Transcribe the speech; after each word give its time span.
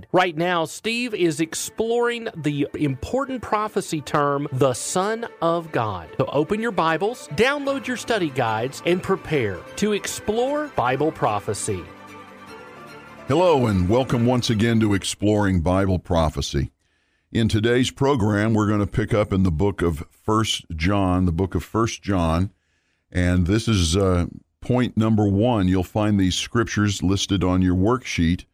guide. 0.00 0.06
Right 0.12 0.36
now, 0.36 0.64
Steve 0.64 1.14
is 1.14 1.40
exploring 1.40 2.28
the 2.36 2.68
important 2.74 3.42
prophecy 3.42 4.00
term, 4.00 4.48
the 4.52 4.74
Son 4.74 5.26
of 5.42 5.72
God. 5.72 6.08
So 6.18 6.26
open 6.26 6.60
your 6.60 6.72
Bibles, 6.72 7.28
download 7.28 7.86
your 7.86 7.96
study 7.96 8.30
guides, 8.30 8.82
and 8.86 9.02
prepare 9.02 9.58
to 9.76 9.92
explore 9.92 10.68
Bible 10.68 11.12
prophecy. 11.12 11.82
Hello, 13.28 13.66
and 13.66 13.88
welcome 13.88 14.26
once 14.26 14.50
again 14.50 14.80
to 14.80 14.94
Exploring 14.94 15.60
Bible 15.60 15.98
Prophecy. 15.98 16.72
In 17.30 17.48
today's 17.48 17.92
program, 17.92 18.54
we're 18.54 18.66
going 18.66 18.80
to 18.80 18.88
pick 18.88 19.14
up 19.14 19.32
in 19.32 19.44
the 19.44 19.52
book 19.52 19.82
of 19.82 20.04
First 20.10 20.64
John, 20.74 21.26
the 21.26 21.32
book 21.32 21.54
of 21.54 21.62
First 21.62 22.02
John, 22.02 22.50
and 23.12 23.46
this 23.46 23.68
is 23.68 23.96
uh, 23.96 24.26
point 24.60 24.96
number 24.96 25.28
one. 25.28 25.68
You'll 25.68 25.84
find 25.84 26.18
these 26.18 26.34
scriptures 26.34 27.04
listed 27.04 27.44
on 27.44 27.62
your 27.62 27.76
worksheet. 27.76 28.46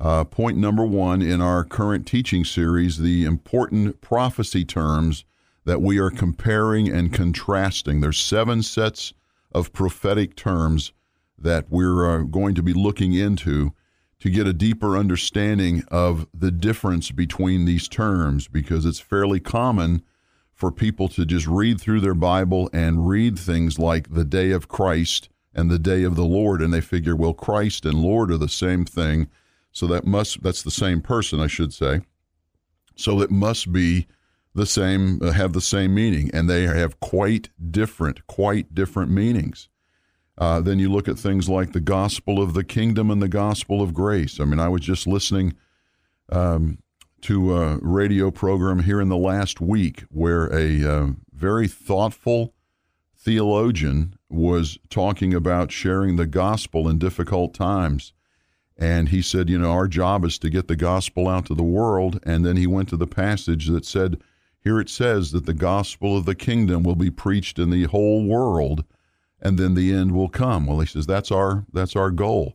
Uh, 0.00 0.22
point 0.22 0.56
number 0.56 0.84
one 0.84 1.20
in 1.20 1.40
our 1.40 1.64
current 1.64 2.06
teaching 2.06 2.44
series 2.44 2.98
the 2.98 3.24
important 3.24 4.00
prophecy 4.00 4.64
terms 4.64 5.24
that 5.64 5.82
we 5.82 5.98
are 5.98 6.10
comparing 6.10 6.88
and 6.88 7.12
contrasting. 7.12 8.00
There's 8.00 8.18
seven 8.18 8.62
sets 8.62 9.12
of 9.50 9.72
prophetic 9.72 10.36
terms 10.36 10.92
that 11.36 11.66
we're 11.68 12.08
uh, 12.08 12.22
going 12.22 12.54
to 12.54 12.62
be 12.62 12.72
looking 12.72 13.12
into 13.12 13.72
to 14.20 14.30
get 14.30 14.46
a 14.46 14.52
deeper 14.52 14.96
understanding 14.96 15.82
of 15.88 16.26
the 16.32 16.50
difference 16.50 17.10
between 17.10 17.64
these 17.64 17.88
terms 17.88 18.48
because 18.48 18.84
it's 18.84 19.00
fairly 19.00 19.40
common 19.40 20.02
for 20.52 20.72
people 20.72 21.08
to 21.08 21.24
just 21.24 21.46
read 21.46 21.80
through 21.80 22.00
their 22.00 22.14
Bible 22.14 22.68
and 22.72 23.08
read 23.08 23.38
things 23.38 23.78
like 23.78 24.12
the 24.12 24.24
day 24.24 24.50
of 24.50 24.68
Christ 24.68 25.28
and 25.54 25.70
the 25.70 25.78
day 25.78 26.02
of 26.02 26.16
the 26.16 26.24
Lord, 26.24 26.60
and 26.62 26.72
they 26.72 26.80
figure, 26.80 27.16
well, 27.16 27.34
Christ 27.34 27.84
and 27.84 28.00
Lord 28.00 28.30
are 28.30 28.38
the 28.38 28.48
same 28.48 28.84
thing 28.84 29.28
so 29.72 29.86
that 29.86 30.06
must 30.06 30.42
that's 30.42 30.62
the 30.62 30.70
same 30.70 31.00
person, 31.00 31.40
I 31.40 31.46
should 31.46 31.72
say. 31.72 32.00
So 32.96 33.20
it 33.20 33.30
must 33.30 33.72
be 33.72 34.06
the 34.54 34.66
same, 34.66 35.20
uh, 35.22 35.32
have 35.32 35.52
the 35.52 35.60
same 35.60 35.94
meaning, 35.94 36.30
and 36.34 36.50
they 36.50 36.64
have 36.64 37.00
quite 37.00 37.50
different, 37.70 38.26
quite 38.26 38.74
different 38.74 39.10
meanings. 39.10 39.68
Uh, 40.36 40.60
then 40.60 40.78
you 40.78 40.90
look 40.90 41.08
at 41.08 41.18
things 41.18 41.48
like 41.48 41.72
the 41.72 41.80
gospel 41.80 42.42
of 42.42 42.54
the 42.54 42.64
kingdom 42.64 43.10
and 43.10 43.22
the 43.22 43.28
gospel 43.28 43.80
of 43.80 43.94
grace. 43.94 44.38
I 44.40 44.44
mean, 44.44 44.60
I 44.60 44.68
was 44.68 44.82
just 44.82 45.06
listening 45.06 45.54
um, 46.30 46.78
to 47.22 47.56
a 47.56 47.78
radio 47.82 48.30
program 48.30 48.80
here 48.80 49.00
in 49.00 49.08
the 49.08 49.16
last 49.16 49.60
week 49.60 50.04
where 50.10 50.46
a 50.54 50.84
uh, 50.84 51.06
very 51.32 51.66
thoughtful 51.66 52.54
theologian 53.16 54.14
was 54.28 54.78
talking 54.90 55.34
about 55.34 55.72
sharing 55.72 56.16
the 56.16 56.26
gospel 56.26 56.88
in 56.88 56.98
difficult 56.98 57.54
times 57.54 58.12
and 58.78 59.08
he 59.08 59.20
said, 59.20 59.50
you 59.50 59.58
know, 59.58 59.72
our 59.72 59.88
job 59.88 60.24
is 60.24 60.38
to 60.38 60.50
get 60.50 60.68
the 60.68 60.76
gospel 60.76 61.26
out 61.26 61.46
to 61.46 61.54
the 61.54 61.64
world. 61.64 62.20
And 62.22 62.46
then 62.46 62.56
he 62.56 62.66
went 62.66 62.88
to 62.90 62.96
the 62.96 63.08
passage 63.08 63.66
that 63.66 63.84
said, 63.84 64.22
here 64.60 64.78
it 64.78 64.88
says 64.88 65.32
that 65.32 65.46
the 65.46 65.54
gospel 65.54 66.16
of 66.16 66.24
the 66.24 66.34
kingdom 66.34 66.82
will 66.82 66.94
be 66.94 67.10
preached 67.10 67.58
in 67.58 67.70
the 67.70 67.84
whole 67.84 68.24
world, 68.24 68.84
and 69.40 69.58
then 69.58 69.74
the 69.74 69.92
end 69.92 70.12
will 70.12 70.28
come. 70.28 70.66
Well, 70.66 70.80
he 70.80 70.86
says 70.86 71.06
that's 71.06 71.30
our 71.30 71.64
that's 71.72 71.96
our 71.96 72.10
goal. 72.10 72.54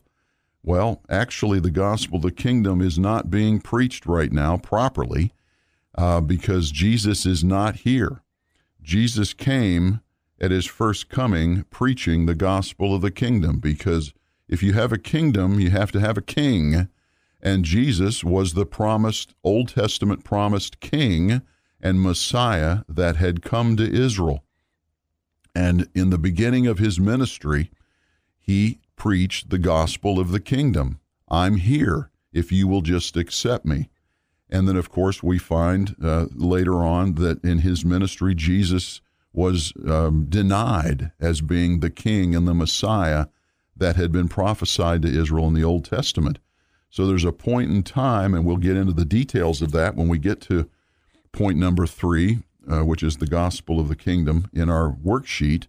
Well, 0.62 1.02
actually, 1.10 1.60
the 1.60 1.70
gospel 1.70 2.16
of 2.16 2.22
the 2.22 2.30
kingdom 2.30 2.80
is 2.80 2.98
not 2.98 3.30
being 3.30 3.60
preached 3.60 4.06
right 4.06 4.32
now 4.32 4.56
properly 4.56 5.32
uh, 5.96 6.20
because 6.20 6.70
Jesus 6.70 7.26
is 7.26 7.42
not 7.42 7.76
here. 7.76 8.22
Jesus 8.82 9.34
came 9.34 10.00
at 10.40 10.50
his 10.50 10.66
first 10.66 11.08
coming 11.08 11.64
preaching 11.64 12.26
the 12.26 12.34
gospel 12.34 12.94
of 12.94 13.02
the 13.02 13.10
kingdom 13.10 13.58
because 13.58 14.12
if 14.48 14.62
you 14.62 14.72
have 14.74 14.92
a 14.92 14.98
kingdom, 14.98 15.58
you 15.60 15.70
have 15.70 15.92
to 15.92 16.00
have 16.00 16.18
a 16.18 16.22
king. 16.22 16.88
And 17.40 17.64
Jesus 17.64 18.24
was 18.24 18.54
the 18.54 18.66
promised, 18.66 19.34
Old 19.42 19.68
Testament 19.68 20.24
promised 20.24 20.80
king 20.80 21.42
and 21.80 22.00
Messiah 22.00 22.80
that 22.88 23.16
had 23.16 23.42
come 23.42 23.76
to 23.76 23.90
Israel. 23.90 24.44
And 25.54 25.88
in 25.94 26.10
the 26.10 26.18
beginning 26.18 26.66
of 26.66 26.78
his 26.78 26.98
ministry, 26.98 27.70
he 28.40 28.80
preached 28.96 29.50
the 29.50 29.58
gospel 29.58 30.18
of 30.18 30.30
the 30.30 30.40
kingdom. 30.40 31.00
I'm 31.28 31.56
here 31.56 32.10
if 32.32 32.50
you 32.50 32.66
will 32.66 32.80
just 32.80 33.16
accept 33.16 33.64
me. 33.64 33.88
And 34.50 34.68
then, 34.68 34.76
of 34.76 34.90
course, 34.90 35.22
we 35.22 35.38
find 35.38 35.96
uh, 36.02 36.26
later 36.34 36.82
on 36.84 37.14
that 37.14 37.42
in 37.44 37.58
his 37.58 37.84
ministry, 37.84 38.34
Jesus 38.34 39.00
was 39.32 39.72
um, 39.88 40.26
denied 40.28 41.12
as 41.20 41.40
being 41.40 41.80
the 41.80 41.90
king 41.90 42.34
and 42.34 42.46
the 42.46 42.54
Messiah 42.54 43.26
that 43.76 43.96
had 43.96 44.12
been 44.12 44.28
prophesied 44.28 45.02
to 45.02 45.08
Israel 45.08 45.48
in 45.48 45.54
the 45.54 45.64
Old 45.64 45.84
Testament. 45.84 46.38
So 46.90 47.06
there's 47.06 47.24
a 47.24 47.32
point 47.32 47.70
in 47.70 47.82
time, 47.82 48.34
and 48.34 48.44
we'll 48.44 48.56
get 48.56 48.76
into 48.76 48.92
the 48.92 49.04
details 49.04 49.60
of 49.60 49.72
that 49.72 49.96
when 49.96 50.08
we 50.08 50.18
get 50.18 50.40
to 50.42 50.68
point 51.32 51.58
number 51.58 51.86
three, 51.86 52.38
uh, 52.70 52.84
which 52.84 53.02
is 53.02 53.16
the 53.16 53.26
gospel 53.26 53.80
of 53.80 53.88
the 53.88 53.96
kingdom 53.96 54.48
in 54.52 54.70
our 54.70 54.92
worksheet. 54.92 55.66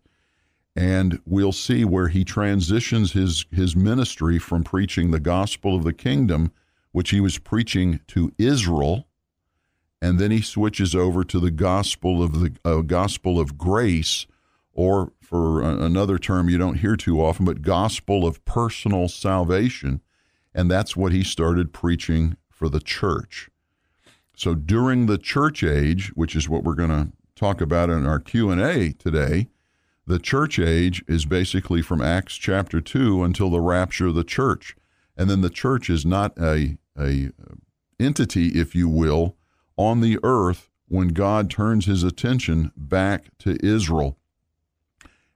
And 0.75 1.19
we'll 1.25 1.51
see 1.51 1.85
where 1.85 2.09
he 2.09 2.23
transitions 2.23 3.13
his, 3.13 3.45
his 3.51 3.75
ministry 3.75 4.37
from 4.37 4.63
preaching 4.63 5.11
the 5.11 5.19
gospel 5.19 5.75
of 5.75 5.83
the 5.83 5.93
kingdom, 5.93 6.51
which 6.91 7.09
he 7.09 7.19
was 7.19 7.37
preaching 7.37 8.01
to 8.07 8.31
Israel, 8.37 9.07
and 10.01 10.19
then 10.19 10.31
he 10.31 10.41
switches 10.41 10.93
over 10.93 11.23
to 11.23 11.39
the 11.39 11.51
gospel 11.51 12.21
of 12.21 12.39
the 12.39 12.51
uh, 12.63 12.81
gospel 12.81 13.39
of 13.39 13.57
grace, 13.57 14.27
or 14.75 15.13
for 15.21 15.63
another 15.63 16.19
term 16.19 16.49
you 16.49 16.57
don't 16.57 16.79
hear 16.79 16.95
too 16.95 17.19
often, 17.23 17.45
but 17.45 17.61
gospel 17.61 18.27
of 18.27 18.43
personal 18.45 19.07
salvation. 19.07 20.01
And 20.53 20.69
that's 20.69 20.95
what 20.95 21.11
he 21.11 21.23
started 21.23 21.73
preaching 21.73 22.37
for 22.49 22.69
the 22.69 22.79
church. 22.79 23.49
So 24.35 24.53
during 24.53 25.05
the 25.05 25.17
church 25.17 25.63
age, 25.63 26.09
which 26.09 26.35
is 26.35 26.49
what 26.49 26.63
we're 26.63 26.75
going 26.75 26.89
to 26.89 27.07
talk 27.35 27.61
about 27.61 27.89
in 27.89 28.05
our 28.05 28.19
Q&A 28.19 28.91
today, 28.91 29.47
the 30.05 30.19
church 30.19 30.59
age 30.59 31.03
is 31.07 31.25
basically 31.25 31.81
from 31.81 32.01
Acts 32.01 32.35
chapter 32.35 32.79
2 32.79 33.23
until 33.23 33.49
the 33.49 33.61
rapture 33.61 34.07
of 34.07 34.15
the 34.15 34.23
church. 34.23 34.75
And 35.17 35.29
then 35.29 35.41
the 35.41 35.49
church 35.49 35.89
is 35.89 36.05
not 36.05 36.37
a, 36.37 36.77
a 36.99 37.31
entity, 37.99 38.49
if 38.59 38.75
you 38.75 38.89
will, 38.89 39.35
on 39.77 40.01
the 40.01 40.19
earth 40.21 40.69
when 40.87 41.09
God 41.09 41.49
turns 41.49 41.85
his 41.85 42.03
attention 42.03 42.71
back 42.75 43.25
to 43.39 43.57
Israel. 43.65 44.17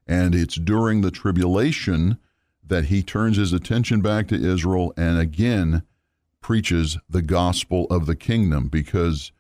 And 0.10 0.34
it's 0.34 0.56
during 0.56 1.02
the 1.02 1.12
tribulation 1.12 2.18
that 2.66 2.86
he 2.86 3.04
turns 3.04 3.38
his 3.38 3.54
attention 3.54 4.02
back 4.02 4.28
to 4.30 4.44
Israel 4.44 4.92
and 4.98 5.20
again 5.20 5.84
preaches 6.42 6.98
the 7.08 7.22
gospel 7.22 7.86
of 7.92 8.08
the 8.08 8.16
kingdom 8.16 8.70
because 8.70 9.32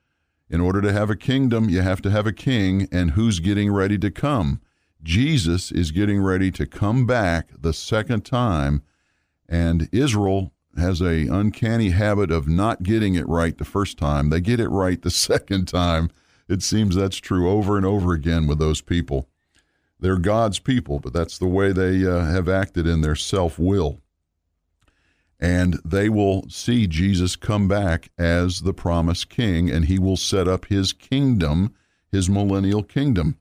in 0.47 0.61
order 0.61 0.79
to 0.79 0.93
have 0.93 1.09
a 1.09 1.15
kingdom, 1.15 1.69
you 1.69 1.81
have 1.81 2.03
to 2.03 2.11
have 2.11 2.27
a 2.27 2.31
king. 2.31 2.87
And 2.91 3.11
who's 3.11 3.39
getting 3.39 3.71
ready 3.71 3.97
to 3.97 4.11
come? 4.11 4.61
Jesus 5.01 5.71
is 5.71 5.89
getting 5.89 6.21
ready 6.21 6.51
to 6.51 6.67
come 6.67 7.07
back 7.07 7.49
the 7.59 7.73
second 7.73 8.23
time. 8.23 8.83
And 9.47 9.89
Israel 9.91 10.53
has 10.77 11.01
a 11.01 11.25
uncanny 11.25 11.89
habit 11.89 12.29
of 12.29 12.47
not 12.47 12.83
getting 12.83 13.15
it 13.15 13.27
right 13.27 13.57
the 13.57 13.65
first 13.65 13.97
time. 13.97 14.29
They 14.29 14.39
get 14.39 14.59
it 14.59 14.69
right 14.69 15.01
the 15.01 15.09
second 15.29 15.67
time. 15.67 16.11
It 16.47 16.61
seems 16.61 16.95
that's 16.95 17.17
true 17.17 17.49
over 17.49 17.75
and 17.75 17.87
over 17.87 18.13
again 18.13 18.45
with 18.45 18.59
those 18.59 18.81
people. 18.81 19.29
They're 19.99 20.17
God's 20.17 20.59
people, 20.59 20.99
but 20.99 21.13
that's 21.13 21.37
the 21.37 21.47
way 21.47 21.71
they 21.71 22.05
uh, 22.05 22.25
have 22.25 22.47
acted 22.47 22.87
in 22.87 23.01
their 23.01 23.15
self 23.15 23.59
will. 23.59 23.99
And 25.39 25.79
they 25.85 26.09
will 26.09 26.49
see 26.49 26.87
Jesus 26.87 27.35
come 27.35 27.67
back 27.67 28.11
as 28.17 28.61
the 28.61 28.73
promised 28.73 29.29
king, 29.29 29.69
and 29.69 29.85
he 29.85 29.97
will 29.97 30.17
set 30.17 30.47
up 30.47 30.65
his 30.65 30.91
kingdom, 30.91 31.73
his 32.11 32.29
millennial 32.29 32.83
kingdom. 32.83 33.37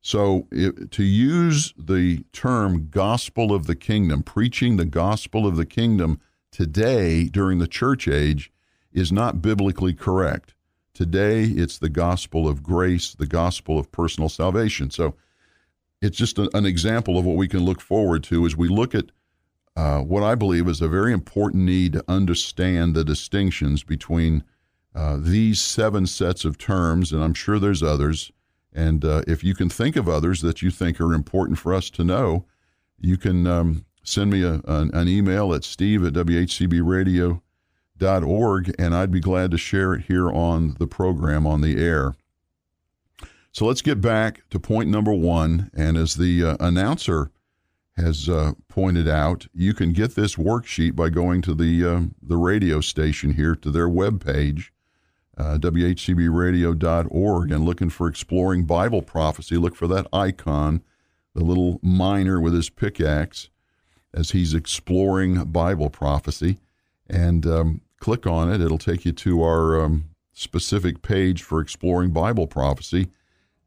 So, 0.00 0.46
it, 0.50 0.90
to 0.92 1.02
use 1.02 1.74
the 1.76 2.24
term 2.32 2.88
gospel 2.90 3.52
of 3.52 3.66
the 3.66 3.74
kingdom, 3.74 4.22
preaching 4.22 4.76
the 4.76 4.86
gospel 4.86 5.46
of 5.46 5.56
the 5.56 5.66
kingdom 5.66 6.20
today 6.50 7.24
during 7.24 7.58
the 7.58 7.68
church 7.68 8.08
age 8.08 8.50
is 8.92 9.12
not 9.12 9.42
biblically 9.42 9.92
correct. 9.92 10.54
Today, 10.94 11.44
it's 11.44 11.78
the 11.78 11.90
gospel 11.90 12.48
of 12.48 12.62
grace, 12.62 13.14
the 13.14 13.26
gospel 13.26 13.78
of 13.78 13.92
personal 13.92 14.28
salvation. 14.28 14.90
So, 14.90 15.16
it's 16.00 16.16
just 16.16 16.38
a, 16.38 16.48
an 16.56 16.64
example 16.66 17.18
of 17.18 17.24
what 17.24 17.36
we 17.36 17.48
can 17.48 17.60
look 17.60 17.80
forward 17.80 18.22
to 18.24 18.46
as 18.46 18.56
we 18.56 18.68
look 18.68 18.94
at 18.94 19.06
uh, 19.76 20.00
what 20.00 20.22
I 20.22 20.34
believe 20.34 20.68
is 20.68 20.80
a 20.80 20.88
very 20.88 21.12
important 21.12 21.64
need 21.64 21.92
to 21.94 22.04
understand 22.08 22.94
the 22.94 23.04
distinctions 23.04 23.82
between 23.82 24.44
uh, 24.94 25.16
these 25.18 25.60
seven 25.60 26.06
sets 26.06 26.44
of 26.44 26.58
terms, 26.58 27.12
and 27.12 27.22
I'm 27.22 27.34
sure 27.34 27.58
there's 27.58 27.82
others. 27.82 28.32
And 28.72 29.04
uh, 29.04 29.22
if 29.26 29.44
you 29.44 29.54
can 29.54 29.68
think 29.68 29.96
of 29.96 30.08
others 30.08 30.40
that 30.42 30.62
you 30.62 30.70
think 30.70 31.00
are 31.00 31.12
important 31.14 31.58
for 31.58 31.74
us 31.74 31.90
to 31.90 32.04
know, 32.04 32.46
you 32.98 33.16
can 33.16 33.46
um, 33.46 33.84
send 34.02 34.30
me 34.30 34.42
a, 34.42 34.60
an, 34.66 34.90
an, 34.92 35.08
email 35.08 35.54
at 35.54 35.64
steve 35.64 36.04
at 36.04 36.12
whcbradio.org, 36.14 37.40
and 38.78 38.94
I'd 38.94 39.10
be 39.10 39.20
glad 39.20 39.50
to 39.52 39.58
share 39.58 39.94
it 39.94 40.02
here 40.02 40.30
on 40.30 40.76
the 40.78 40.86
program 40.86 41.46
on 41.46 41.60
the 41.60 41.82
air. 41.82 42.14
So 43.52 43.66
let's 43.66 43.82
get 43.82 44.00
back 44.00 44.48
to 44.50 44.60
point 44.60 44.88
number 44.88 45.12
one. 45.12 45.70
And 45.74 45.96
as 45.96 46.14
the 46.14 46.44
uh, 46.44 46.56
announcer 46.60 47.30
has 47.96 48.28
uh, 48.28 48.52
pointed 48.68 49.08
out, 49.08 49.46
you 49.52 49.74
can 49.74 49.92
get 49.92 50.14
this 50.14 50.36
worksheet 50.36 50.94
by 50.94 51.10
going 51.10 51.42
to 51.42 51.54
the 51.54 51.84
uh, 51.84 52.02
the 52.22 52.36
radio 52.36 52.80
station 52.80 53.34
here 53.34 53.56
to 53.56 53.70
their 53.70 53.88
webpage, 53.88 54.70
uh, 55.36 55.58
whcbradio.org, 55.58 57.50
and 57.50 57.64
looking 57.64 57.90
for 57.90 58.06
Exploring 58.06 58.64
Bible 58.64 59.02
Prophecy. 59.02 59.56
Look 59.56 59.74
for 59.74 59.88
that 59.88 60.06
icon, 60.12 60.82
the 61.34 61.44
little 61.44 61.80
miner 61.82 62.40
with 62.40 62.54
his 62.54 62.70
pickaxe, 62.70 63.50
as 64.14 64.30
he's 64.30 64.54
exploring 64.54 65.44
Bible 65.46 65.90
prophecy, 65.90 66.58
and 67.08 67.44
um, 67.46 67.80
click 67.98 68.28
on 68.28 68.50
it. 68.50 68.60
It'll 68.60 68.78
take 68.78 69.04
you 69.04 69.12
to 69.12 69.42
our 69.42 69.84
um, 69.84 70.04
specific 70.32 71.02
page 71.02 71.42
for 71.42 71.60
Exploring 71.60 72.12
Bible 72.12 72.46
Prophecy 72.46 73.08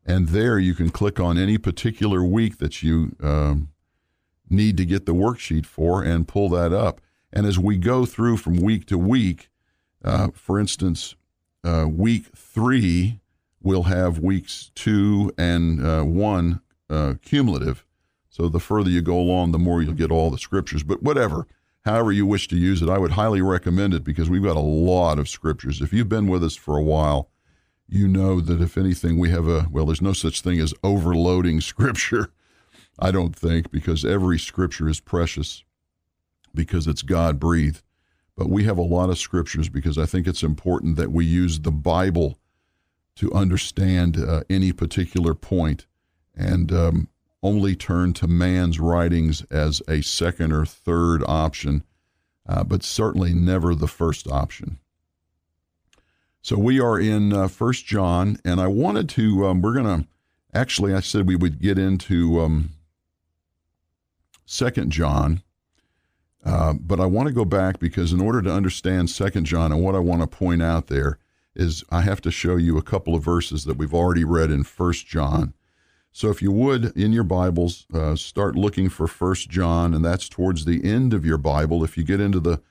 and 0.06 0.30
there 0.30 0.60
you 0.60 0.74
can 0.74 0.90
click 0.90 1.20
on 1.20 1.38
any 1.38 1.58
particular 1.58 2.24
week 2.24 2.58
that 2.58 2.84
you 2.84 3.16
um, 3.22 3.70
need 4.50 4.78
to 4.78 4.86
get 4.86 5.06
the 5.06 5.14
worksheet 5.14 5.66
for 5.66 6.04
and 6.04 6.28
pull 6.28 6.50
that 6.50 6.74
up. 6.74 7.02
And 7.32 7.46
as 7.46 7.58
we 7.58 7.78
go 7.78 8.06
through 8.06 8.38
from 8.38 8.58
week 8.58 8.86
to 8.88 8.98
week, 8.98 9.50
uh, 10.04 10.30
for 10.34 10.60
instance, 10.60 11.16
uh, 11.64 11.88
week 11.90 12.28
three 12.36 13.22
will 13.62 13.84
have 13.84 14.20
weeks 14.20 14.72
two 14.76 15.32
and 15.38 15.86
uh, 15.86 16.04
one 16.04 16.62
uh, 16.90 17.16
cumulative. 17.22 17.86
So 18.30 18.50
the 18.50 18.60
further 18.60 18.90
you 18.90 19.02
go 19.02 19.18
along, 19.18 19.52
the 19.52 19.60
more 19.60 19.82
you'll 19.82 19.94
get 19.94 20.12
all 20.12 20.30
the 20.30 20.38
scriptures. 20.38 20.84
But 20.84 21.02
whatever, 21.02 21.48
however 21.86 22.12
you 22.12 22.26
wish 22.26 22.48
to 22.50 22.58
use 22.58 22.82
it, 22.82 22.90
I 22.90 22.98
would 22.98 23.12
highly 23.12 23.42
recommend 23.42 23.94
it 23.94 24.04
because 24.04 24.30
we've 24.30 24.44
got 24.44 24.58
a 24.58 24.60
lot 24.60 25.18
of 25.18 25.30
scriptures. 25.30 25.82
If 25.82 25.94
you've 25.94 26.10
been 26.10 26.28
with 26.28 26.44
us 26.44 26.56
for 26.56 26.78
a 26.78 26.84
while, 26.84 27.30
you 27.94 28.08
know 28.08 28.42
that 28.42 28.60
if 28.60 28.76
anything, 28.76 29.20
we 29.20 29.30
have 29.30 29.48
a, 29.48 29.68
well, 29.70 29.86
there's 29.86 30.02
no 30.02 30.14
such 30.14 30.42
thing 30.42 30.60
as 30.60 30.74
overloading 30.84 31.62
scripture, 31.62 32.32
I 32.98 33.12
don't 33.12 33.36
think, 33.36 33.72
because 33.72 34.04
every 34.04 34.40
scripture 34.40 34.90
is 34.90 35.00
precious 35.00 35.64
because 36.56 36.88
it's 36.88 37.04
God 37.04 37.40
breathed. 37.40 37.84
But 38.36 38.50
we 38.50 38.64
have 38.64 38.80
a 38.80 38.84
lot 38.84 39.12
of 39.12 39.20
scriptures 39.20 39.70
because 39.70 39.98
I 40.00 40.08
think 40.08 40.26
it's 40.26 40.42
important 40.42 40.96
that 40.96 41.12
we 41.12 41.24
use 41.26 41.60
the 41.60 41.72
Bible 41.72 42.40
to 43.18 43.32
understand 43.32 44.18
uh, 44.18 44.42
any 44.50 44.72
particular 44.72 45.36
point 45.36 45.86
and 46.36 46.72
um, 46.72 47.10
only 47.44 47.76
turn 47.76 48.14
to 48.14 48.28
man's 48.28 48.80
writings 48.80 49.44
as 49.52 49.84
a 49.88 50.02
second 50.02 50.52
or 50.52 50.66
third 50.66 51.24
option, 51.28 51.84
uh, 52.48 52.64
but 52.64 52.82
certainly 52.82 53.34
never 53.34 53.76
the 53.76 53.88
first 53.88 54.28
option. 54.28 54.80
So 56.44 56.58
we 56.58 56.78
are 56.78 57.00
in 57.00 57.32
uh, 57.32 57.48
First 57.48 57.86
John, 57.86 58.38
and 58.44 58.60
I 58.60 58.68
wanted 58.68 59.08
to. 59.10 59.48
Um, 59.48 59.62
we're 59.62 59.74
gonna 59.74 60.06
actually. 60.54 60.94
I 60.94 61.00
said 61.00 61.26
we 61.26 61.38
would 61.38 61.62
get 61.62 61.80
into 61.80 62.42
um, 62.42 62.72
Second 64.46 64.92
John, 64.92 65.42
uh, 66.44 66.74
but 66.74 67.00
I 67.00 67.06
want 67.06 67.30
to 67.30 67.34
go 67.34 67.46
back 67.46 67.80
because 67.80 68.12
in 68.12 68.20
order 68.20 68.42
to 68.42 68.52
understand 68.52 69.10
Second 69.10 69.46
John 69.46 69.72
and 69.72 69.82
what 69.82 69.96
I 69.96 70.00
want 70.00 70.20
to 70.20 70.28
point 70.28 70.62
out 70.62 70.88
there 70.88 71.18
is 71.56 71.82
I 71.90 72.02
have 72.02 72.20
to 72.24 72.30
show 72.32 72.58
you 72.58 72.78
a 72.78 72.82
couple 72.82 73.16
of 73.16 73.24
verses 73.24 73.64
that 73.64 73.78
we've 73.78 73.94
already 73.94 74.26
read 74.26 74.52
in 74.52 74.66
First 74.66 75.08
John. 75.08 75.54
So 76.12 76.30
if 76.30 76.42
you 76.42 76.52
would, 76.52 76.88
in 76.98 77.14
your 77.14 77.24
Bibles, 77.24 77.86
uh, 77.94 78.18
start 78.18 78.58
looking 78.58 78.90
for 78.90 79.08
First 79.08 79.50
John, 79.50 79.94
and 79.94 80.04
that's 80.04 80.28
towards 80.28 80.66
the 80.66 80.84
end 80.84 81.14
of 81.14 81.26
your 81.26 81.38
Bible. 81.38 81.86
If 81.86 81.98
you 81.98 82.04
get 82.04 82.20
into 82.20 82.42
the 82.42 82.62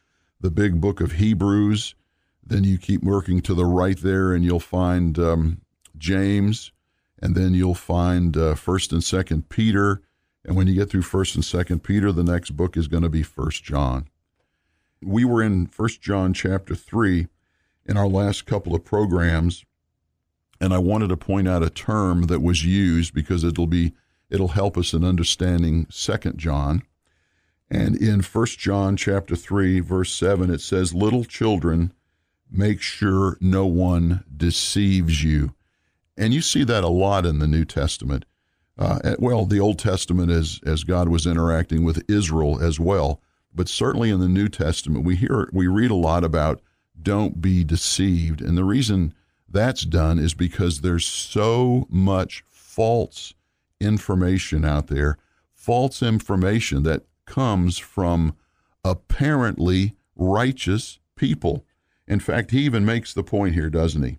the 0.42 0.50
big 0.50 0.78
book 0.78 1.00
of 1.00 1.12
Hebrews 1.12 1.94
then 2.44 2.64
you 2.64 2.78
keep 2.78 3.02
working 3.02 3.40
to 3.42 3.54
the 3.54 3.64
right 3.64 3.98
there, 3.98 4.32
and 4.32 4.44
you'll 4.44 4.60
find 4.60 5.18
um, 5.18 5.60
James, 5.96 6.72
and 7.20 7.34
then 7.34 7.54
you'll 7.54 7.74
find 7.74 8.36
uh, 8.36 8.54
First 8.54 8.92
and 8.92 9.02
Second 9.02 9.48
Peter. 9.48 10.02
And 10.44 10.56
when 10.56 10.66
you 10.66 10.74
get 10.74 10.90
through 10.90 11.02
First 11.02 11.36
and 11.36 11.44
Second 11.44 11.84
Peter, 11.84 12.10
the 12.10 12.24
next 12.24 12.50
book 12.50 12.76
is 12.76 12.88
going 12.88 13.04
to 13.04 13.08
be 13.08 13.22
First 13.22 13.62
John. 13.62 14.08
We 15.00 15.24
were 15.24 15.42
in 15.42 15.66
First 15.66 16.00
John 16.00 16.32
chapter 16.34 16.74
three 16.74 17.28
in 17.86 17.96
our 17.96 18.08
last 18.08 18.46
couple 18.46 18.74
of 18.74 18.84
programs, 18.84 19.64
and 20.60 20.72
I 20.72 20.78
wanted 20.78 21.08
to 21.08 21.16
point 21.16 21.48
out 21.48 21.62
a 21.62 21.70
term 21.70 22.24
that 22.24 22.40
was 22.40 22.64
used 22.64 23.14
because 23.14 23.44
it'll 23.44 23.66
be 23.66 23.92
it'll 24.30 24.48
help 24.48 24.76
us 24.76 24.92
in 24.92 25.04
understanding 25.04 25.86
Second 25.90 26.38
John. 26.38 26.82
And 27.70 27.96
in 27.96 28.22
First 28.22 28.58
John 28.58 28.96
chapter 28.96 29.34
3 29.34 29.80
verse 29.80 30.12
7 30.12 30.50
it 30.50 30.60
says 30.60 30.94
little 30.94 31.24
children 31.24 31.92
make 32.52 32.80
sure 32.80 33.38
no 33.40 33.66
one 33.66 34.24
deceives 34.34 35.24
you. 35.24 35.54
And 36.16 36.34
you 36.34 36.42
see 36.42 36.64
that 36.64 36.84
a 36.84 36.88
lot 36.88 37.24
in 37.24 37.38
the 37.38 37.46
New 37.46 37.64
Testament. 37.64 38.24
Uh, 38.78 39.16
well, 39.18 39.44
the 39.44 39.60
Old 39.60 39.78
Testament 39.78 40.30
as 40.30 40.60
as 40.64 40.84
God 40.84 41.08
was 41.08 41.26
interacting 41.26 41.84
with 41.84 42.08
Israel 42.08 42.62
as 42.62 42.80
well, 42.80 43.20
but 43.54 43.68
certainly 43.68 44.10
in 44.10 44.20
the 44.20 44.28
New 44.28 44.48
Testament 44.48 45.04
we 45.04 45.16
hear 45.16 45.48
we 45.52 45.66
read 45.66 45.90
a 45.90 45.96
lot 45.96 46.24
about 46.24 46.60
don't 47.00 47.40
be 47.40 47.64
deceived, 47.64 48.40
and 48.40 48.56
the 48.56 48.64
reason 48.64 49.12
that's 49.48 49.82
done 49.82 50.18
is 50.18 50.34
because 50.34 50.80
there's 50.80 51.06
so 51.06 51.86
much 51.90 52.42
false 52.48 53.34
information 53.80 54.64
out 54.64 54.86
there, 54.86 55.18
false 55.52 56.02
information 56.02 56.82
that 56.84 57.02
comes 57.26 57.76
from 57.76 58.34
apparently 58.84 59.94
righteous 60.16 60.98
people. 61.16 61.66
In 62.06 62.20
fact, 62.20 62.50
he 62.50 62.60
even 62.60 62.84
makes 62.84 63.14
the 63.14 63.22
point 63.22 63.54
here, 63.54 63.70
doesn't 63.70 64.02
he? 64.02 64.18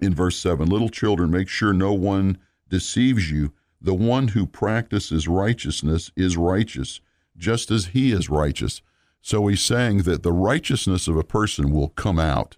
In 0.00 0.14
verse 0.14 0.38
7 0.38 0.68
Little 0.68 0.88
children, 0.88 1.30
make 1.30 1.48
sure 1.48 1.72
no 1.72 1.92
one 1.92 2.38
deceives 2.68 3.30
you. 3.30 3.52
The 3.80 3.94
one 3.94 4.28
who 4.28 4.46
practices 4.46 5.28
righteousness 5.28 6.10
is 6.16 6.36
righteous, 6.36 7.00
just 7.36 7.70
as 7.70 7.86
he 7.86 8.12
is 8.12 8.30
righteous. 8.30 8.80
So 9.20 9.46
he's 9.46 9.62
saying 9.62 9.98
that 10.02 10.22
the 10.22 10.32
righteousness 10.32 11.08
of 11.08 11.16
a 11.16 11.24
person 11.24 11.70
will 11.70 11.88
come 11.88 12.18
out, 12.18 12.56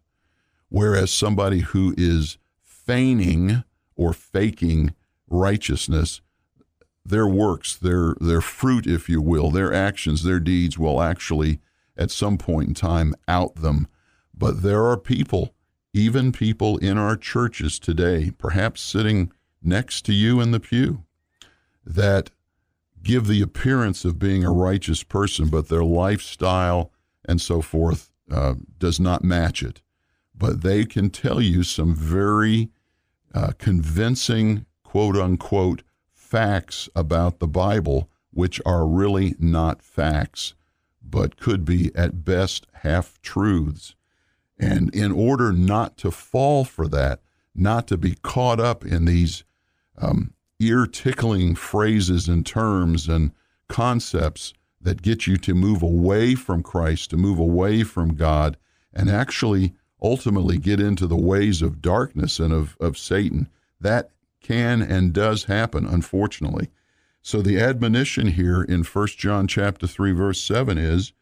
whereas 0.68 1.11
somebody 1.11 1.61
who 1.61 1.94
is 1.96 2.38
feigning 2.62 3.64
or 3.96 4.12
faking 4.12 4.94
righteousness, 5.28 6.20
their 7.04 7.26
works, 7.26 7.76
their 7.76 8.14
their 8.20 8.40
fruit, 8.40 8.87
if 8.87 9.08
you 9.08 9.20
will, 9.20 9.50
their 9.50 9.72
actions, 9.72 10.22
their 10.22 10.40
deeds 10.40 10.78
will 10.78 11.00
actually 11.00 11.61
at 11.96 12.11
some 12.11 12.37
point 12.37 12.68
in 12.68 12.75
time 12.75 13.14
out 13.26 13.56
them 13.56 13.88
but 14.37 14.62
there 14.62 14.85
are 14.87 14.97
people, 14.97 15.55
even 15.93 16.33
people 16.33 16.76
in 16.78 16.99
our 16.99 17.16
churches 17.16 17.78
today, 17.78 18.31
perhaps 18.37 18.81
sitting 18.81 19.33
next 19.62 20.05
to 20.07 20.12
you 20.12 20.40
in 20.40 20.50
the 20.50 20.61
pew, 20.61 21.05
that 21.85 22.31
give 23.02 23.26
the 23.26 23.40
appearance 23.40 24.05
of 24.05 24.19
being 24.19 24.45
a 24.45 24.52
righteous 24.52 25.02
person, 25.02 25.49
but 25.49 25.69
their 25.69 25.85
lifestyle 25.85 26.93
and 27.25 27.40
so 27.40 27.62
forth 27.62 28.11
uh, 28.31 28.55
does 28.78 28.99
not 29.00 29.25
match 29.25 29.62
it. 29.62 29.81
But 30.37 30.62
they 30.62 30.85
can 30.85 31.11
tell 31.11 31.40
you 31.40 31.62
some 31.62 31.95
very 31.95 32.71
uh, 33.35 33.52
convincing, 33.59 34.66
quote 34.83 35.16
unquote, 35.16 35.83
facts 36.12 36.88
about 36.95 37.38
the 37.38 37.47
Bible, 37.47 38.11
which 38.33 38.61
are 38.66 38.87
really 38.87 39.35
not 39.38 39.83
facts, 39.83 40.55
but 41.02 41.38
could 41.38 41.64
be 41.64 41.90
at 41.95 42.25
best 42.25 42.66
half 42.83 43.21
truths. 43.23 43.95
And 44.58 44.94
in 44.94 45.12
order 45.12 45.52
not 45.52 45.96
to 45.98 46.10
fall 46.10 46.64
for 46.64 46.88
that, 46.88 47.20
not 47.54 47.86
to 47.88 47.96
be 47.96 48.16
caught 48.22 48.60
up 48.60 48.84
in 48.84 49.04
these 49.04 49.44
um, 49.98 50.32
ear 50.58 50.86
tickling 50.86 51.54
phrases 51.54 52.28
and 52.28 52.44
terms 52.44 53.08
and 53.08 53.32
concepts 53.68 54.54
that 54.80 55.02
get 55.02 55.26
you 55.26 55.36
to 55.36 55.54
move 55.54 55.82
away 55.82 56.34
from 56.34 56.62
Christ, 56.62 57.10
to 57.10 57.16
move 57.16 57.38
away 57.38 57.82
from 57.82 58.14
God, 58.14 58.56
and 58.94 59.10
actually 59.10 59.75
ultimately 60.02 60.58
get 60.58 60.80
into 60.80 61.06
the 61.06 61.16
ways 61.16 61.62
of 61.62 61.82
darkness 61.82 62.38
and 62.38 62.52
of, 62.52 62.76
of 62.78 62.96
Satan. 62.96 63.48
That 63.80 64.10
can 64.40 64.80
and 64.80 65.12
does 65.12 65.44
happen, 65.44 65.86
unfortunately. 65.86 66.70
So 67.20 67.42
the 67.42 67.58
admonition 67.58 68.28
here 68.28 68.62
in 68.62 68.84
1 68.84 69.06
John 69.08 69.48
chapter 69.48 69.86
3 69.86 70.12
verse 70.12 70.40
7 70.40 70.78
is 70.78 71.12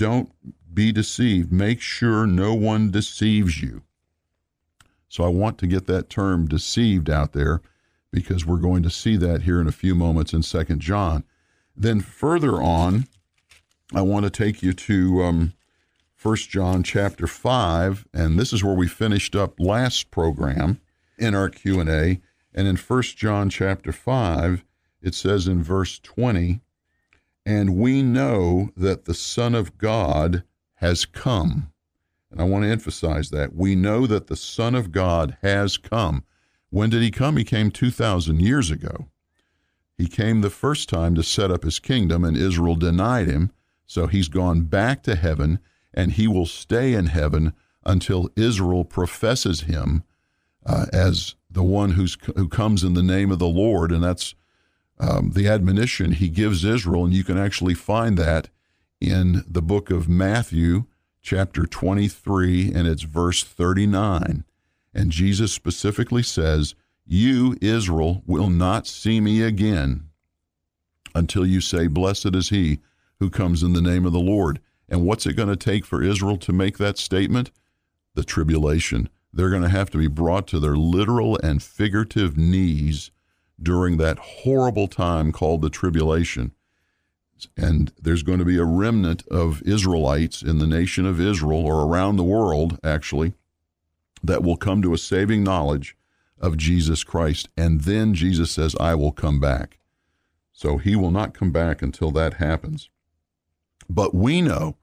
don't 0.00 0.32
be 0.72 0.92
deceived. 0.92 1.52
Make 1.52 1.82
sure 1.82 2.26
no 2.26 2.54
one 2.54 2.90
deceives 2.90 3.60
you. 3.60 3.82
So 5.10 5.24
I 5.24 5.28
want 5.28 5.58
to 5.58 5.66
get 5.66 5.86
that 5.88 6.08
term 6.08 6.48
deceived 6.48 7.10
out 7.10 7.34
there 7.34 7.60
because 8.10 8.46
we're 8.46 8.56
going 8.56 8.82
to 8.84 8.88
see 8.88 9.18
that 9.18 9.42
here 9.42 9.60
in 9.60 9.68
a 9.68 9.72
few 9.72 9.94
moments 9.94 10.32
in 10.32 10.42
Second 10.42 10.80
John. 10.80 11.24
Then 11.76 12.00
further 12.00 12.62
on, 12.62 13.08
I 13.94 14.00
want 14.00 14.24
to 14.24 14.30
take 14.30 14.62
you 14.62 14.72
to 14.72 15.22
um, 15.22 15.52
1 16.22 16.36
John 16.36 16.82
chapter 16.82 17.26
5, 17.26 18.06
and 18.14 18.38
this 18.38 18.54
is 18.54 18.64
where 18.64 18.74
we 18.74 18.88
finished 18.88 19.36
up 19.36 19.60
last 19.60 20.10
program 20.10 20.80
in 21.18 21.34
our 21.34 21.50
Q&A. 21.50 22.22
And 22.54 22.66
in 22.66 22.76
1 22.76 23.02
John 23.02 23.50
chapter 23.50 23.92
5, 23.92 24.64
it 25.02 25.14
says 25.14 25.46
in 25.46 25.62
verse 25.62 25.98
20, 25.98 26.62
And 27.50 27.76
we 27.76 28.00
know 28.00 28.70
that 28.76 29.06
the 29.06 29.14
Son 29.14 29.56
of 29.56 29.76
God 29.76 30.44
has 30.74 31.04
come. 31.04 31.72
And 32.30 32.40
I 32.40 32.44
want 32.44 32.62
to 32.62 32.70
emphasize 32.70 33.30
that. 33.30 33.56
We 33.56 33.74
know 33.74 34.06
that 34.06 34.28
the 34.28 34.36
Son 34.36 34.76
of 34.76 34.92
God 34.92 35.36
has 35.42 35.76
come. 35.76 36.22
When 36.68 36.90
did 36.90 37.02
he 37.02 37.10
come? 37.10 37.36
He 37.36 37.42
came 37.42 37.72
2,000 37.72 38.38
years 38.40 38.70
ago. 38.70 39.08
He 39.98 40.06
came 40.06 40.42
the 40.42 40.48
first 40.48 40.88
time 40.88 41.16
to 41.16 41.24
set 41.24 41.50
up 41.50 41.64
his 41.64 41.80
kingdom, 41.80 42.22
and 42.22 42.36
Israel 42.36 42.76
denied 42.76 43.26
him. 43.26 43.50
So 43.84 44.06
he's 44.06 44.28
gone 44.28 44.62
back 44.62 45.02
to 45.02 45.16
heaven, 45.16 45.58
and 45.92 46.12
he 46.12 46.28
will 46.28 46.46
stay 46.46 46.94
in 46.94 47.06
heaven 47.06 47.52
until 47.84 48.30
Israel 48.36 48.84
professes 48.84 49.62
him 49.62 50.04
uh, 50.64 50.86
as 50.92 51.34
the 51.50 51.64
one 51.64 51.90
who 51.90 52.46
comes 52.46 52.84
in 52.84 52.94
the 52.94 53.02
name 53.02 53.32
of 53.32 53.40
the 53.40 53.48
Lord. 53.48 53.90
And 53.90 54.04
that's 54.04 54.36
um, 55.00 55.32
the 55.34 55.48
admonition 55.48 56.12
he 56.12 56.28
gives 56.28 56.64
Israel. 56.64 57.04
And 57.04 57.14
you 57.14 57.24
can 57.24 57.38
actually 57.38 57.74
find 57.74 58.18
that 58.18 58.48
in 59.00 59.42
the 59.48 59.62
book 59.62 59.90
of 59.90 60.08
Matthew, 60.08 60.84
chapter 61.22 61.64
23, 61.64 62.72
and 62.72 62.86
it's 62.86 63.02
verse 63.02 63.42
39. 63.42 64.44
And 64.92 65.10
Jesus 65.10 65.52
specifically 65.52 66.22
says, 66.22 66.74
You, 67.06 67.56
Israel, 67.60 68.22
will 68.26 68.50
not 68.50 68.86
see 68.86 69.20
me 69.20 69.42
again 69.42 70.10
until 71.14 71.46
you 71.46 71.60
say, 71.60 71.86
Blessed 71.86 72.34
is 72.34 72.50
he 72.50 72.80
who 73.18 73.30
comes 73.30 73.62
in 73.62 73.72
the 73.72 73.82
name 73.82 74.04
of 74.04 74.12
the 74.12 74.20
Lord. 74.20 74.60
And 74.88 75.06
what's 75.06 75.26
it 75.26 75.34
going 75.34 75.48
to 75.48 75.56
take 75.56 75.86
for 75.86 76.02
Israel 76.02 76.36
to 76.38 76.52
make 76.52 76.76
that 76.78 76.98
statement? 76.98 77.50
The 78.14 78.24
tribulation. 78.24 79.08
They're 79.32 79.50
going 79.50 79.62
to 79.62 79.68
have 79.68 79.90
to 79.90 79.98
be 79.98 80.08
brought 80.08 80.46
to 80.48 80.58
their 80.58 80.76
literal 80.76 81.38
and 81.42 81.62
figurative 81.62 82.36
knees 82.36 83.12
during 83.62 83.96
that 83.98 84.18
horrible 84.18 84.88
time 84.88 85.32
called 85.32 85.62
the 85.62 85.70
tribulation. 85.70 86.52
And 87.56 87.92
there's 88.00 88.22
going 88.22 88.38
to 88.38 88.44
be 88.44 88.58
a 88.58 88.64
remnant 88.64 89.26
of 89.28 89.62
Israelites 89.62 90.42
in 90.42 90.58
the 90.58 90.66
nation 90.66 91.06
of 91.06 91.20
Israel 91.20 91.64
or 91.66 91.86
around 91.86 92.16
the 92.16 92.24
world, 92.24 92.78
actually, 92.84 93.34
that 94.22 94.42
will 94.42 94.56
come 94.56 94.82
to 94.82 94.92
a 94.92 94.98
saving 94.98 95.42
knowledge 95.42 95.96
of 96.38 96.56
Jesus 96.56 97.02
Christ. 97.04 97.48
And 97.56 97.82
then 97.82 98.14
Jesus 98.14 98.50
says, 98.50 98.74
I 98.78 98.94
will 98.94 99.12
come 99.12 99.40
back. 99.40 99.78
So 100.52 100.76
he 100.76 100.96
will 100.96 101.10
not 101.10 101.32
come 101.32 101.50
back 101.50 101.80
until 101.80 102.10
that 102.12 102.34
happens. 102.34 102.90
But 103.88 104.14
we 104.14 104.42
know 104.42 104.76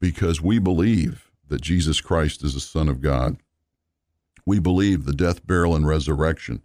because 0.00 0.42
we 0.42 0.58
believe 0.58 1.30
that 1.48 1.62
Jesus 1.62 2.00
Christ 2.00 2.44
is 2.44 2.54
the 2.54 2.60
Son 2.60 2.88
of 2.88 3.00
God. 3.00 3.38
We 4.44 4.58
believe 4.58 5.04
the 5.04 5.14
death, 5.14 5.46
burial, 5.46 5.74
and 5.74 5.86
resurrection 5.86 6.62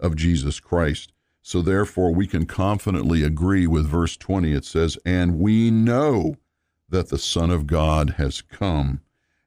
of 0.00 0.16
Jesus 0.16 0.60
Christ. 0.60 1.12
So 1.42 1.62
therefore, 1.62 2.12
we 2.12 2.26
can 2.26 2.46
confidently 2.46 3.22
agree 3.22 3.66
with 3.66 3.86
verse 3.86 4.16
20. 4.16 4.52
It 4.52 4.64
says, 4.64 4.98
And 5.04 5.38
we 5.38 5.70
know 5.70 6.36
that 6.88 7.08
the 7.08 7.18
Son 7.18 7.50
of 7.50 7.66
God 7.66 8.10
has 8.18 8.42
come 8.42 9.00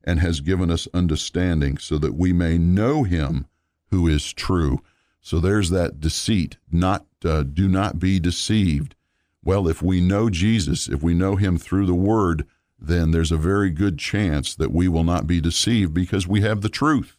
and 0.04 0.20
has 0.20 0.42
given 0.42 0.72
us 0.72 0.88
understanding 0.94 1.78
so 1.78 1.98
that 1.98 2.16
we 2.16 2.34
may 2.34 2.58
know 2.58 3.04
him 3.04 3.46
who 3.90 4.08
is 4.08 4.34
true. 4.34 4.80
So 5.22 5.40
there's 5.40 5.70
that 5.70 6.00
deceit. 6.00 6.58
Not 6.72 7.06
uh, 7.24 7.44
do 7.44 7.68
not 7.68 8.00
be 8.00 8.20
deceived. 8.20 8.96
Well, 9.44 9.68
if 9.68 9.82
we 9.82 10.02
know 10.02 10.30
Jesus, 10.30 10.88
if 10.88 11.02
we 11.04 11.14
know 11.14 11.36
him 11.36 11.58
through 11.58 11.86
the 11.86 11.94
word, 11.94 12.46
then 12.80 13.12
there's 13.12 13.32
a 13.32 13.38
very 13.38 13.70
good 13.70 13.98
chance 13.98 14.56
that 14.56 14.72
we 14.72 14.88
will 14.88 15.04
not 15.04 15.28
be 15.28 15.40
deceived 15.40 15.94
because 15.94 16.28
we 16.28 16.42
have 16.42 16.62
the 16.62 16.70
truth. 16.70 17.18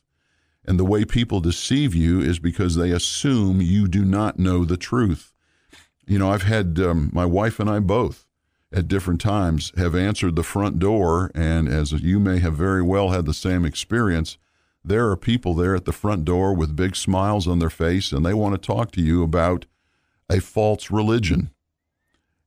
And 0.64 0.78
the 0.78 0.84
way 0.84 1.04
people 1.04 1.40
deceive 1.40 1.94
you 1.94 2.20
is 2.20 2.38
because 2.38 2.76
they 2.76 2.90
assume 2.90 3.60
you 3.60 3.86
do 3.86 4.04
not 4.04 4.38
know 4.38 4.64
the 4.64 4.76
truth. 4.76 5.32
You 6.06 6.18
know, 6.18 6.30
I've 6.30 6.44
had 6.44 6.78
um, 6.80 7.10
my 7.12 7.26
wife 7.26 7.60
and 7.60 7.68
I 7.68 7.80
both 7.80 8.26
at 8.72 8.88
different 8.88 9.20
times 9.20 9.72
have 9.76 9.94
answered 9.94 10.34
the 10.34 10.42
front 10.42 10.78
door, 10.78 11.30
and 11.34 11.68
as 11.68 11.92
you 11.92 12.18
may 12.18 12.40
have 12.40 12.54
very 12.54 12.82
well 12.82 13.10
had 13.10 13.24
the 13.24 13.34
same 13.34 13.64
experience, 13.64 14.36
there 14.84 15.08
are 15.10 15.16
people 15.16 15.54
there 15.54 15.74
at 15.74 15.84
the 15.84 15.92
front 15.92 16.24
door 16.24 16.52
with 16.52 16.76
big 16.76 16.96
smiles 16.96 17.46
on 17.46 17.58
their 17.58 17.70
face, 17.70 18.12
and 18.12 18.26
they 18.26 18.34
want 18.34 18.54
to 18.54 18.66
talk 18.66 18.90
to 18.92 19.00
you 19.00 19.22
about 19.22 19.64
a 20.28 20.40
false 20.40 20.90
religion. 20.90 21.50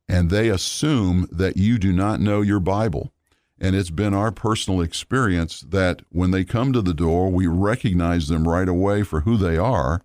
And 0.10 0.30
they 0.30 0.50
assume 0.50 1.28
that 1.32 1.58
you 1.58 1.78
do 1.78 1.92
not 1.92 2.20
know 2.20 2.42
your 2.42 2.60
Bible. 2.60 3.12
And 3.60 3.76
it's 3.76 3.90
been 3.90 4.14
our 4.14 4.32
personal 4.32 4.82
experience 4.82 5.62
that 5.62 6.02
when 6.10 6.32
they 6.32 6.44
come 6.44 6.74
to 6.74 6.82
the 6.82 6.94
door, 6.94 7.30
we 7.30 7.48
recognize 7.48 8.28
them 8.28 8.48
right 8.48 8.68
away 8.68 9.04
for 9.04 9.22
who 9.22 9.36
they 9.36 9.58
are. 9.58 10.02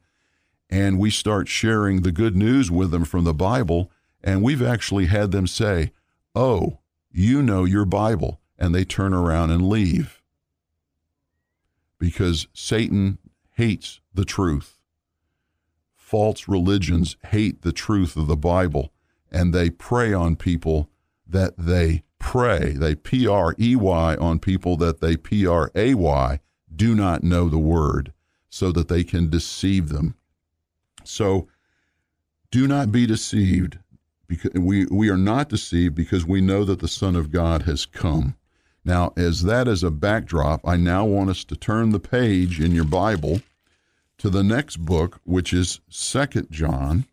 And 0.70 0.98
we 0.98 1.10
start 1.10 1.48
sharing 1.48 2.00
the 2.00 2.12
good 2.12 2.34
news 2.34 2.70
with 2.70 2.90
them 2.90 3.04
from 3.04 3.24
the 3.24 3.34
Bible. 3.34 3.90
And 4.24 4.42
we've 4.42 4.62
actually 4.62 5.06
had 5.06 5.32
them 5.32 5.46
say, 5.46 5.92
Oh, 6.34 6.78
you 7.10 7.42
know 7.42 7.64
your 7.64 7.84
Bible. 7.84 8.40
And 8.58 8.74
they 8.74 8.84
turn 8.84 9.12
around 9.12 9.50
and 9.50 9.68
leave. 9.68 10.22
Because 11.98 12.46
Satan 12.54 13.18
hates 13.56 14.00
the 14.14 14.24
truth. 14.24 14.78
False 15.94 16.48
religions 16.48 17.16
hate 17.26 17.62
the 17.62 17.72
truth 17.72 18.16
of 18.16 18.26
the 18.26 18.36
Bible. 18.36 18.92
And 19.30 19.52
they 19.52 19.68
prey 19.68 20.14
on 20.14 20.36
people 20.36 20.88
that 21.26 21.54
they 21.58 22.02
pray, 22.22 22.72
they 22.72 22.94
P 22.94 23.26
R 23.26 23.54
E 23.60 23.76
Y 23.76 24.16
on 24.16 24.38
people 24.38 24.78
that 24.78 25.00
they 25.00 25.16
P 25.16 25.46
R 25.46 25.70
A 25.74 25.94
Y 25.94 26.40
do 26.74 26.94
not 26.94 27.22
know 27.22 27.48
the 27.48 27.58
word 27.58 28.12
so 28.48 28.72
that 28.72 28.88
they 28.88 29.04
can 29.04 29.28
deceive 29.28 29.90
them. 29.90 30.14
So 31.04 31.48
do 32.50 32.66
not 32.66 32.90
be 32.92 33.06
deceived. 33.06 33.78
We, 34.54 34.86
we 34.86 35.10
are 35.10 35.18
not 35.18 35.50
deceived 35.50 35.94
because 35.94 36.24
we 36.24 36.40
know 36.40 36.64
that 36.64 36.78
the 36.78 36.88
Son 36.88 37.16
of 37.16 37.30
God 37.30 37.62
has 37.62 37.84
come. 37.84 38.36
Now, 38.84 39.12
as 39.16 39.42
that 39.42 39.68
is 39.68 39.82
a 39.82 39.90
backdrop, 39.90 40.66
I 40.66 40.76
now 40.76 41.04
want 41.04 41.30
us 41.30 41.44
to 41.44 41.56
turn 41.56 41.90
the 41.90 42.00
page 42.00 42.60
in 42.60 42.72
your 42.72 42.84
Bible 42.84 43.42
to 44.18 44.30
the 44.30 44.42
next 44.42 44.78
book, 44.78 45.20
which 45.24 45.52
is 45.52 45.80
Second 45.88 46.48
John. 46.50 47.04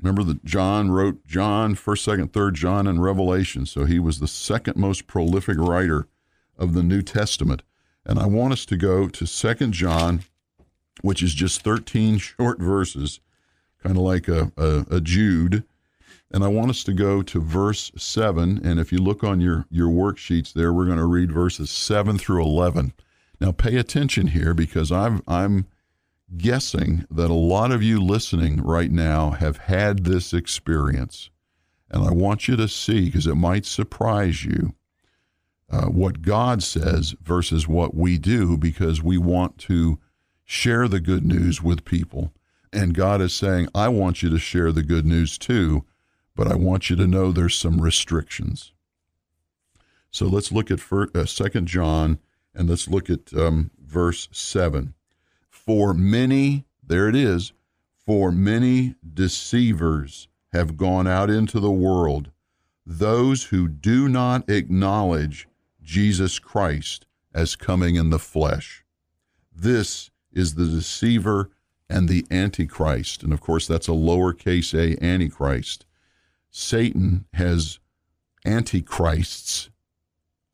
Remember 0.00 0.22
that 0.24 0.44
John 0.44 0.90
wrote 0.90 1.26
John, 1.26 1.74
1st, 1.74 2.18
2nd, 2.18 2.30
3rd 2.30 2.54
John, 2.54 2.86
and 2.86 3.02
Revelation. 3.02 3.66
So 3.66 3.84
he 3.84 3.98
was 3.98 4.20
the 4.20 4.28
second 4.28 4.76
most 4.76 5.06
prolific 5.06 5.58
writer 5.58 6.06
of 6.56 6.74
the 6.74 6.82
New 6.82 7.02
Testament. 7.02 7.62
And 8.04 8.18
I 8.18 8.26
want 8.26 8.52
us 8.52 8.64
to 8.66 8.76
go 8.76 9.08
to 9.08 9.24
2nd 9.24 9.72
John, 9.72 10.22
which 11.02 11.22
is 11.22 11.34
just 11.34 11.62
13 11.62 12.18
short 12.18 12.58
verses, 12.60 13.20
kind 13.82 13.96
of 13.96 14.02
like 14.02 14.28
a, 14.28 14.52
a, 14.56 14.86
a 14.90 15.00
Jude. 15.00 15.64
And 16.30 16.44
I 16.44 16.48
want 16.48 16.70
us 16.70 16.84
to 16.84 16.92
go 16.92 17.22
to 17.22 17.40
verse 17.40 17.90
7. 17.96 18.60
And 18.64 18.78
if 18.78 18.92
you 18.92 18.98
look 18.98 19.24
on 19.24 19.40
your, 19.40 19.66
your 19.70 19.88
worksheets 19.88 20.52
there, 20.52 20.72
we're 20.72 20.84
going 20.84 20.98
to 20.98 21.06
read 21.06 21.32
verses 21.32 21.70
7 21.70 22.18
through 22.18 22.42
11. 22.42 22.92
Now, 23.40 23.52
pay 23.52 23.76
attention 23.76 24.28
here 24.28 24.52
because 24.52 24.92
I'm, 24.92 25.22
I'm 25.26 25.66
guessing 26.36 27.06
that 27.10 27.30
a 27.30 27.34
lot 27.34 27.72
of 27.72 27.82
you 27.82 28.00
listening 28.02 28.62
right 28.62 28.90
now 28.90 29.30
have 29.30 29.56
had 29.56 30.04
this 30.04 30.32
experience. 30.32 31.30
And 31.90 32.04
I 32.04 32.10
want 32.10 32.48
you 32.48 32.56
to 32.56 32.68
see, 32.68 33.06
because 33.06 33.26
it 33.26 33.34
might 33.34 33.64
surprise 33.64 34.44
you, 34.44 34.74
uh, 35.70 35.86
what 35.86 36.22
God 36.22 36.62
says 36.62 37.14
versus 37.22 37.66
what 37.66 37.94
we 37.94 38.18
do, 38.18 38.56
because 38.56 39.02
we 39.02 39.18
want 39.18 39.58
to 39.58 39.98
share 40.44 40.88
the 40.88 41.00
good 41.00 41.24
news 41.24 41.62
with 41.62 41.84
people. 41.84 42.32
And 42.72 42.94
God 42.94 43.20
is 43.20 43.34
saying, 43.34 43.68
I 43.74 43.88
want 43.88 44.22
you 44.22 44.30
to 44.30 44.38
share 44.38 44.72
the 44.72 44.82
good 44.82 45.06
news 45.06 45.38
too, 45.38 45.84
but 46.34 46.46
I 46.46 46.54
want 46.54 46.90
you 46.90 46.96
to 46.96 47.06
know 47.06 47.32
there's 47.32 47.56
some 47.56 47.80
restrictions. 47.80 48.72
So 50.10 50.26
let's 50.26 50.52
look 50.52 50.70
at 50.70 50.80
uh, 50.92 51.24
2 51.24 51.60
John 51.62 52.18
and 52.54 52.68
let's 52.68 52.88
look 52.88 53.10
at 53.10 53.32
um, 53.34 53.70
verse 53.78 54.28
7. 54.32 54.94
For 55.68 55.92
many, 55.92 56.64
there 56.82 57.10
it 57.10 57.14
is, 57.14 57.52
for 58.06 58.32
many 58.32 58.94
deceivers 59.12 60.26
have 60.54 60.78
gone 60.78 61.06
out 61.06 61.28
into 61.28 61.60
the 61.60 61.70
world, 61.70 62.30
those 62.86 63.44
who 63.44 63.68
do 63.68 64.08
not 64.08 64.48
acknowledge 64.48 65.46
Jesus 65.82 66.38
Christ 66.38 67.04
as 67.34 67.54
coming 67.54 67.96
in 67.96 68.08
the 68.08 68.18
flesh. 68.18 68.82
This 69.54 70.10
is 70.32 70.54
the 70.54 70.64
deceiver 70.64 71.50
and 71.90 72.08
the 72.08 72.24
antichrist. 72.30 73.22
And 73.22 73.34
of 73.34 73.42
course, 73.42 73.66
that's 73.66 73.88
a 73.88 73.90
lowercase 73.90 74.72
a 74.72 74.96
antichrist. 75.04 75.84
Satan 76.50 77.26
has 77.34 77.78
antichrists 78.46 79.68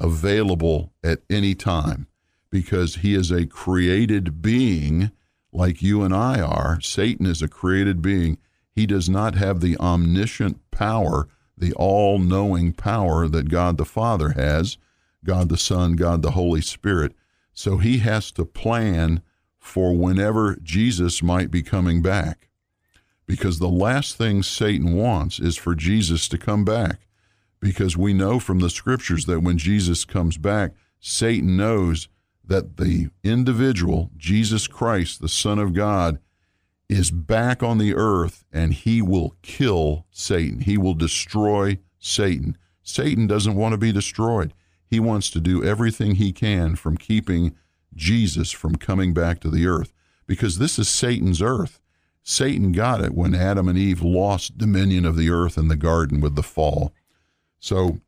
available 0.00 0.92
at 1.04 1.20
any 1.30 1.54
time 1.54 2.08
because 2.54 2.94
he 2.98 3.16
is 3.16 3.32
a 3.32 3.46
created 3.46 4.40
being 4.40 5.10
like 5.52 5.82
you 5.82 6.04
and 6.04 6.14
I 6.14 6.40
are. 6.40 6.80
Satan 6.80 7.26
is 7.26 7.42
a 7.42 7.48
created 7.48 8.00
being. 8.00 8.38
He 8.70 8.86
does 8.86 9.08
not 9.08 9.34
have 9.34 9.60
the 9.60 9.76
omniscient 9.78 10.70
power 10.70 11.26
the 11.58 11.72
all 11.72 12.20
knowing 12.20 12.72
power 12.72 13.26
that 13.26 13.48
God 13.48 13.76
the 13.76 13.84
Father 13.84 14.34
has, 14.36 14.78
God 15.24 15.48
the 15.48 15.56
Son, 15.56 15.94
God 15.94 16.22
the 16.22 16.30
Holy 16.30 16.60
Spirit. 16.60 17.16
So 17.54 17.78
he 17.78 17.98
has 17.98 18.30
to 18.30 18.44
plan 18.44 19.20
for 19.58 19.92
whenever 19.92 20.54
Jesus 20.62 21.24
might 21.24 21.50
be 21.50 21.60
coming 21.60 22.02
back. 22.02 22.50
Because 23.26 23.58
the 23.58 23.68
last 23.68 24.16
thing 24.16 24.44
Satan 24.44 24.94
wants 24.94 25.40
is 25.40 25.56
for 25.56 25.74
Jesus 25.74 26.28
to 26.28 26.38
come 26.38 26.64
back. 26.64 27.08
Because 27.58 27.96
we 27.96 28.14
know 28.14 28.38
from 28.38 28.60
the 28.60 28.70
scriptures 28.70 29.24
that 29.26 29.40
when 29.40 29.58
Jesus 29.58 30.04
comes 30.04 30.38
back, 30.38 30.70
Satan 31.00 31.56
knows 31.56 32.06
that 32.46 32.76
the 32.76 33.08
individual, 33.22 34.10
Jesus 34.16 34.66
Christ, 34.66 35.20
the 35.20 35.28
Son 35.28 35.58
of 35.58 35.72
God, 35.72 36.18
is 36.88 37.10
back 37.10 37.62
on 37.62 37.78
the 37.78 37.94
earth 37.94 38.44
and 38.52 38.74
he 38.74 39.00
will 39.00 39.34
kill 39.42 40.06
Satan. 40.10 40.60
He 40.60 40.76
will 40.76 40.94
destroy 40.94 41.78
Satan. 41.98 42.58
Satan 42.82 43.26
doesn't 43.26 43.56
want 43.56 43.72
to 43.72 43.78
be 43.78 43.92
destroyed. 43.92 44.52
He 44.86 45.00
wants 45.00 45.30
to 45.30 45.40
do 45.40 45.64
everything 45.64 46.16
he 46.16 46.32
can 46.32 46.76
from 46.76 46.96
keeping 46.96 47.56
Jesus 47.94 48.50
from 48.50 48.76
coming 48.76 49.14
back 49.14 49.40
to 49.40 49.50
the 49.50 49.66
earth 49.66 49.92
because 50.26 50.58
this 50.58 50.78
is 50.78 50.88
Satan's 50.88 51.40
earth. 51.40 51.80
Satan 52.22 52.72
got 52.72 53.02
it 53.02 53.14
when 53.14 53.34
Adam 53.34 53.68
and 53.68 53.78
Eve 53.78 54.02
lost 54.02 54.58
dominion 54.58 55.04
of 55.04 55.16
the 55.16 55.30
earth 55.30 55.58
in 55.58 55.68
the 55.68 55.76
garden 55.76 56.20
with 56.20 56.36
the 56.36 56.42
fall. 56.42 56.92
So 57.60 57.98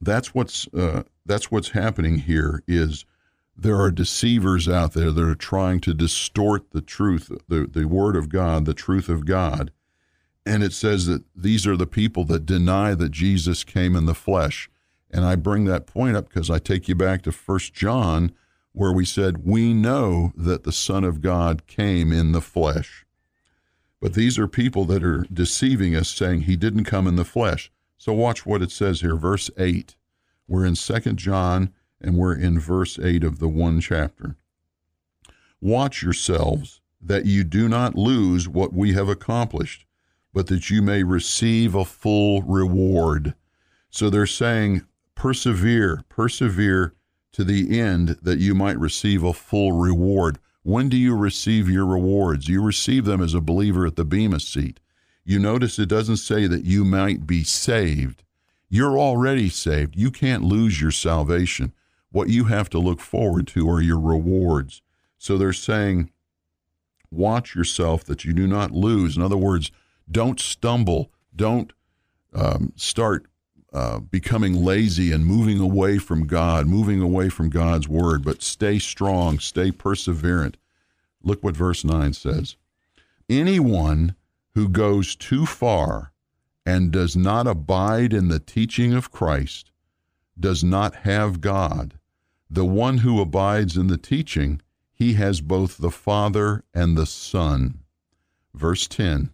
that's 0.00 0.34
what's 0.34 0.68
uh, 0.74 1.02
that's 1.24 1.50
what's 1.50 1.70
happening 1.70 2.18
here 2.18 2.62
is 2.66 3.04
there 3.56 3.80
are 3.80 3.90
deceivers 3.90 4.68
out 4.68 4.92
there 4.92 5.10
that 5.10 5.22
are 5.22 5.34
trying 5.34 5.80
to 5.80 5.94
distort 5.94 6.70
the 6.72 6.82
truth, 6.82 7.30
the, 7.48 7.66
the 7.66 7.86
word 7.86 8.16
of 8.16 8.28
God, 8.28 8.66
the 8.66 8.74
truth 8.74 9.08
of 9.08 9.24
God. 9.24 9.72
And 10.44 10.62
it 10.62 10.72
says 10.72 11.06
that 11.06 11.24
these 11.34 11.66
are 11.66 11.76
the 11.76 11.86
people 11.86 12.24
that 12.24 12.46
deny 12.46 12.94
that 12.94 13.10
Jesus 13.10 13.64
came 13.64 13.96
in 13.96 14.06
the 14.06 14.14
flesh. 14.14 14.70
And 15.10 15.24
I 15.24 15.36
bring 15.36 15.64
that 15.64 15.86
point 15.86 16.16
up 16.16 16.28
because 16.28 16.50
I 16.50 16.58
take 16.58 16.88
you 16.88 16.94
back 16.94 17.22
to 17.22 17.32
First 17.32 17.72
John, 17.72 18.32
where 18.72 18.92
we 18.92 19.04
said, 19.04 19.46
We 19.46 19.72
know 19.72 20.32
that 20.36 20.64
the 20.64 20.72
Son 20.72 21.02
of 21.02 21.22
God 21.22 21.66
came 21.66 22.12
in 22.12 22.32
the 22.32 22.42
flesh. 22.42 23.06
But 24.00 24.14
these 24.14 24.38
are 24.38 24.46
people 24.46 24.84
that 24.86 25.02
are 25.02 25.26
deceiving 25.32 25.96
us, 25.96 26.10
saying 26.10 26.42
he 26.42 26.56
didn't 26.56 26.84
come 26.84 27.06
in 27.06 27.16
the 27.16 27.24
flesh. 27.24 27.72
So 27.96 28.12
watch 28.12 28.44
what 28.44 28.62
it 28.62 28.70
says 28.70 29.00
here, 29.00 29.16
verse 29.16 29.50
8. 29.56 29.96
We're 30.46 30.66
in 30.66 30.76
Second 30.76 31.18
John 31.18 31.72
and 32.00 32.16
we're 32.16 32.34
in 32.34 32.58
verse 32.58 32.98
8 32.98 33.24
of 33.24 33.38
the 33.38 33.48
one 33.48 33.80
chapter. 33.80 34.36
Watch 35.60 36.02
yourselves 36.02 36.80
that 37.00 37.24
you 37.24 37.44
do 37.44 37.68
not 37.68 37.94
lose 37.94 38.48
what 38.48 38.72
we 38.72 38.92
have 38.92 39.08
accomplished, 39.08 39.86
but 40.32 40.48
that 40.48 40.70
you 40.70 40.82
may 40.82 41.02
receive 41.02 41.74
a 41.74 41.84
full 41.84 42.42
reward. 42.42 43.34
So 43.90 44.10
they're 44.10 44.26
saying, 44.26 44.82
persevere, 45.14 46.04
persevere 46.08 46.94
to 47.32 47.44
the 47.44 47.78
end 47.78 48.18
that 48.22 48.38
you 48.38 48.54
might 48.54 48.78
receive 48.78 49.22
a 49.22 49.32
full 49.32 49.72
reward. 49.72 50.38
When 50.62 50.88
do 50.88 50.96
you 50.96 51.16
receive 51.16 51.70
your 51.70 51.86
rewards? 51.86 52.48
You 52.48 52.62
receive 52.62 53.04
them 53.04 53.22
as 53.22 53.34
a 53.34 53.40
believer 53.40 53.86
at 53.86 53.96
the 53.96 54.04
Bema 54.04 54.40
seat. 54.40 54.80
You 55.24 55.38
notice 55.38 55.78
it 55.78 55.88
doesn't 55.88 56.18
say 56.18 56.46
that 56.46 56.64
you 56.64 56.84
might 56.84 57.26
be 57.26 57.44
saved. 57.44 58.22
You're 58.68 58.98
already 58.98 59.48
saved. 59.48 59.96
You 59.96 60.10
can't 60.10 60.42
lose 60.42 60.80
your 60.80 60.90
salvation. 60.90 61.72
What 62.16 62.30
you 62.30 62.44
have 62.44 62.70
to 62.70 62.78
look 62.78 63.00
forward 63.00 63.46
to 63.48 63.68
are 63.68 63.82
your 63.82 64.00
rewards. 64.00 64.80
So 65.18 65.36
they're 65.36 65.52
saying, 65.52 66.10
watch 67.10 67.54
yourself 67.54 68.04
that 68.04 68.24
you 68.24 68.32
do 68.32 68.46
not 68.46 68.70
lose. 68.70 69.18
In 69.18 69.22
other 69.22 69.36
words, 69.36 69.70
don't 70.10 70.40
stumble. 70.40 71.12
Don't 71.36 71.74
um, 72.32 72.72
start 72.74 73.26
uh, 73.70 73.98
becoming 73.98 74.54
lazy 74.64 75.12
and 75.12 75.26
moving 75.26 75.60
away 75.60 75.98
from 75.98 76.26
God, 76.26 76.66
moving 76.66 77.02
away 77.02 77.28
from 77.28 77.50
God's 77.50 77.86
word, 77.86 78.24
but 78.24 78.42
stay 78.42 78.78
strong, 78.78 79.38
stay 79.38 79.70
perseverant. 79.70 80.54
Look 81.22 81.44
what 81.44 81.54
verse 81.54 81.84
9 81.84 82.14
says. 82.14 82.56
Anyone 83.28 84.14
who 84.54 84.70
goes 84.70 85.16
too 85.16 85.44
far 85.44 86.12
and 86.64 86.90
does 86.90 87.14
not 87.14 87.46
abide 87.46 88.14
in 88.14 88.28
the 88.28 88.40
teaching 88.40 88.94
of 88.94 89.12
Christ 89.12 89.70
does 90.40 90.64
not 90.64 90.94
have 90.94 91.42
God. 91.42 91.95
The 92.48 92.64
one 92.64 92.98
who 92.98 93.20
abides 93.20 93.76
in 93.76 93.88
the 93.88 93.98
teaching, 93.98 94.62
he 94.92 95.14
has 95.14 95.40
both 95.40 95.78
the 95.78 95.90
Father 95.90 96.62
and 96.72 96.96
the 96.96 97.06
Son. 97.06 97.80
Verse 98.54 98.86
10 98.86 99.30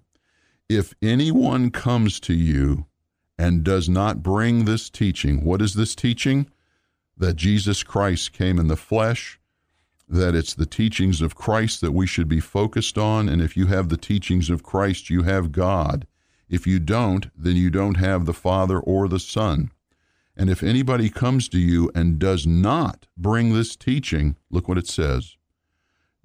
If 0.68 0.94
anyone 1.02 1.70
comes 1.70 2.18
to 2.20 2.34
you 2.34 2.86
and 3.38 3.62
does 3.62 3.88
not 3.88 4.22
bring 4.22 4.64
this 4.64 4.88
teaching, 4.88 5.44
what 5.44 5.60
is 5.60 5.74
this 5.74 5.94
teaching? 5.94 6.50
That 7.16 7.36
Jesus 7.36 7.82
Christ 7.82 8.32
came 8.32 8.58
in 8.58 8.68
the 8.68 8.76
flesh, 8.76 9.38
that 10.08 10.34
it's 10.34 10.54
the 10.54 10.66
teachings 10.66 11.20
of 11.20 11.34
Christ 11.34 11.80
that 11.82 11.92
we 11.92 12.06
should 12.06 12.28
be 12.28 12.40
focused 12.40 12.96
on. 12.96 13.28
And 13.28 13.42
if 13.42 13.56
you 13.56 13.66
have 13.66 13.88
the 13.88 13.96
teachings 13.96 14.48
of 14.50 14.62
Christ, 14.62 15.10
you 15.10 15.22
have 15.22 15.52
God. 15.52 16.06
If 16.48 16.66
you 16.66 16.80
don't, 16.80 17.30
then 17.36 17.56
you 17.56 17.70
don't 17.70 17.96
have 17.96 18.26
the 18.26 18.34
Father 18.34 18.80
or 18.80 19.06
the 19.06 19.20
Son. 19.20 19.70
And 20.36 20.48
if 20.48 20.62
anybody 20.62 21.10
comes 21.10 21.48
to 21.50 21.58
you 21.58 21.90
and 21.94 22.18
does 22.18 22.46
not 22.46 23.06
bring 23.16 23.52
this 23.52 23.76
teaching, 23.76 24.36
look 24.50 24.68
what 24.68 24.78
it 24.78 24.86
says 24.86 25.36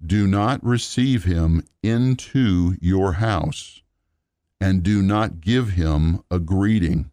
do 0.06 0.28
not 0.28 0.63
receive 0.63 1.24
him 1.24 1.63
into 1.82 2.76
your 2.80 3.13
house, 3.13 3.82
and 4.62 4.84
do 4.84 5.02
not 5.02 5.41
give 5.41 5.70
him 5.70 6.22
a 6.30 6.39
greeting. 6.39 7.12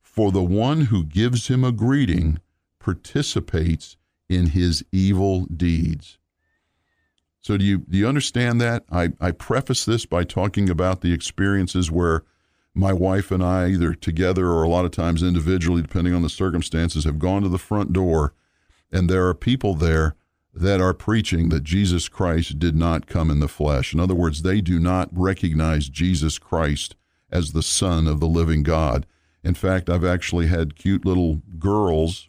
For 0.00 0.30
the 0.30 0.42
one 0.42 0.82
who 0.82 1.04
gives 1.04 1.48
him 1.48 1.64
a 1.64 1.72
greeting 1.72 2.40
participates 2.78 3.96
in 4.28 4.46
his 4.48 4.84
evil 4.92 5.46
deeds. 5.46 6.18
So, 7.40 7.56
do 7.56 7.64
you, 7.64 7.78
do 7.78 7.96
you 7.96 8.06
understand 8.06 8.60
that? 8.60 8.84
I, 8.90 9.10
I 9.20 9.30
preface 9.30 9.84
this 9.84 10.04
by 10.04 10.24
talking 10.24 10.68
about 10.68 11.00
the 11.00 11.12
experiences 11.12 11.90
where 11.90 12.24
my 12.74 12.92
wife 12.92 13.30
and 13.30 13.42
I, 13.42 13.68
either 13.68 13.94
together 13.94 14.46
or 14.46 14.62
a 14.62 14.68
lot 14.68 14.84
of 14.84 14.92
times 14.92 15.22
individually, 15.22 15.82
depending 15.82 16.14
on 16.14 16.22
the 16.22 16.28
circumstances, 16.28 17.04
have 17.04 17.18
gone 17.18 17.42
to 17.42 17.48
the 17.48 17.58
front 17.58 17.92
door, 17.92 18.34
and 18.92 19.08
there 19.08 19.26
are 19.26 19.34
people 19.34 19.74
there 19.74 20.14
that 20.52 20.80
are 20.80 20.94
preaching 20.94 21.48
that 21.48 21.64
Jesus 21.64 22.08
Christ 22.08 22.58
did 22.58 22.76
not 22.76 23.06
come 23.06 23.30
in 23.30 23.40
the 23.40 23.48
flesh. 23.48 23.94
In 23.94 24.00
other 24.00 24.14
words, 24.14 24.42
they 24.42 24.60
do 24.60 24.78
not 24.78 25.08
recognize 25.12 25.88
Jesus 25.88 26.38
Christ 26.38 26.96
as 27.30 27.52
the 27.52 27.62
Son 27.62 28.06
of 28.06 28.20
the 28.20 28.26
living 28.26 28.62
God. 28.62 29.06
In 29.44 29.54
fact, 29.54 29.88
I've 29.88 30.04
actually 30.04 30.48
had 30.48 30.76
cute 30.76 31.04
little 31.04 31.42
girls, 31.58 32.28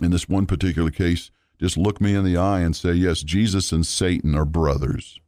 in 0.00 0.10
this 0.10 0.28
one 0.28 0.46
particular 0.46 0.90
case, 0.90 1.30
just 1.58 1.76
look 1.76 2.00
me 2.00 2.14
in 2.14 2.24
the 2.24 2.36
eye 2.36 2.60
and 2.60 2.74
say, 2.74 2.92
Yes, 2.92 3.22
Jesus 3.22 3.72
and 3.72 3.86
Satan 3.86 4.34
are 4.34 4.44
brothers. 4.44 5.20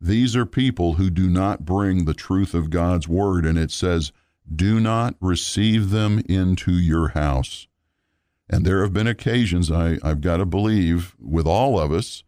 These 0.00 0.36
are 0.36 0.46
people 0.46 0.94
who 0.94 1.10
do 1.10 1.28
not 1.28 1.64
bring 1.64 2.04
the 2.04 2.14
truth 2.14 2.54
of 2.54 2.70
God's 2.70 3.08
word, 3.08 3.44
and 3.44 3.58
it 3.58 3.70
says, 3.70 4.12
Do 4.52 4.78
not 4.78 5.16
receive 5.20 5.90
them 5.90 6.22
into 6.28 6.72
your 6.72 7.08
house. 7.08 7.66
And 8.48 8.64
there 8.64 8.82
have 8.82 8.92
been 8.92 9.08
occasions, 9.08 9.70
I, 9.70 9.98
I've 10.02 10.20
got 10.20 10.38
to 10.38 10.46
believe, 10.46 11.14
with 11.20 11.46
all 11.46 11.78
of 11.78 11.92
us, 11.92 12.22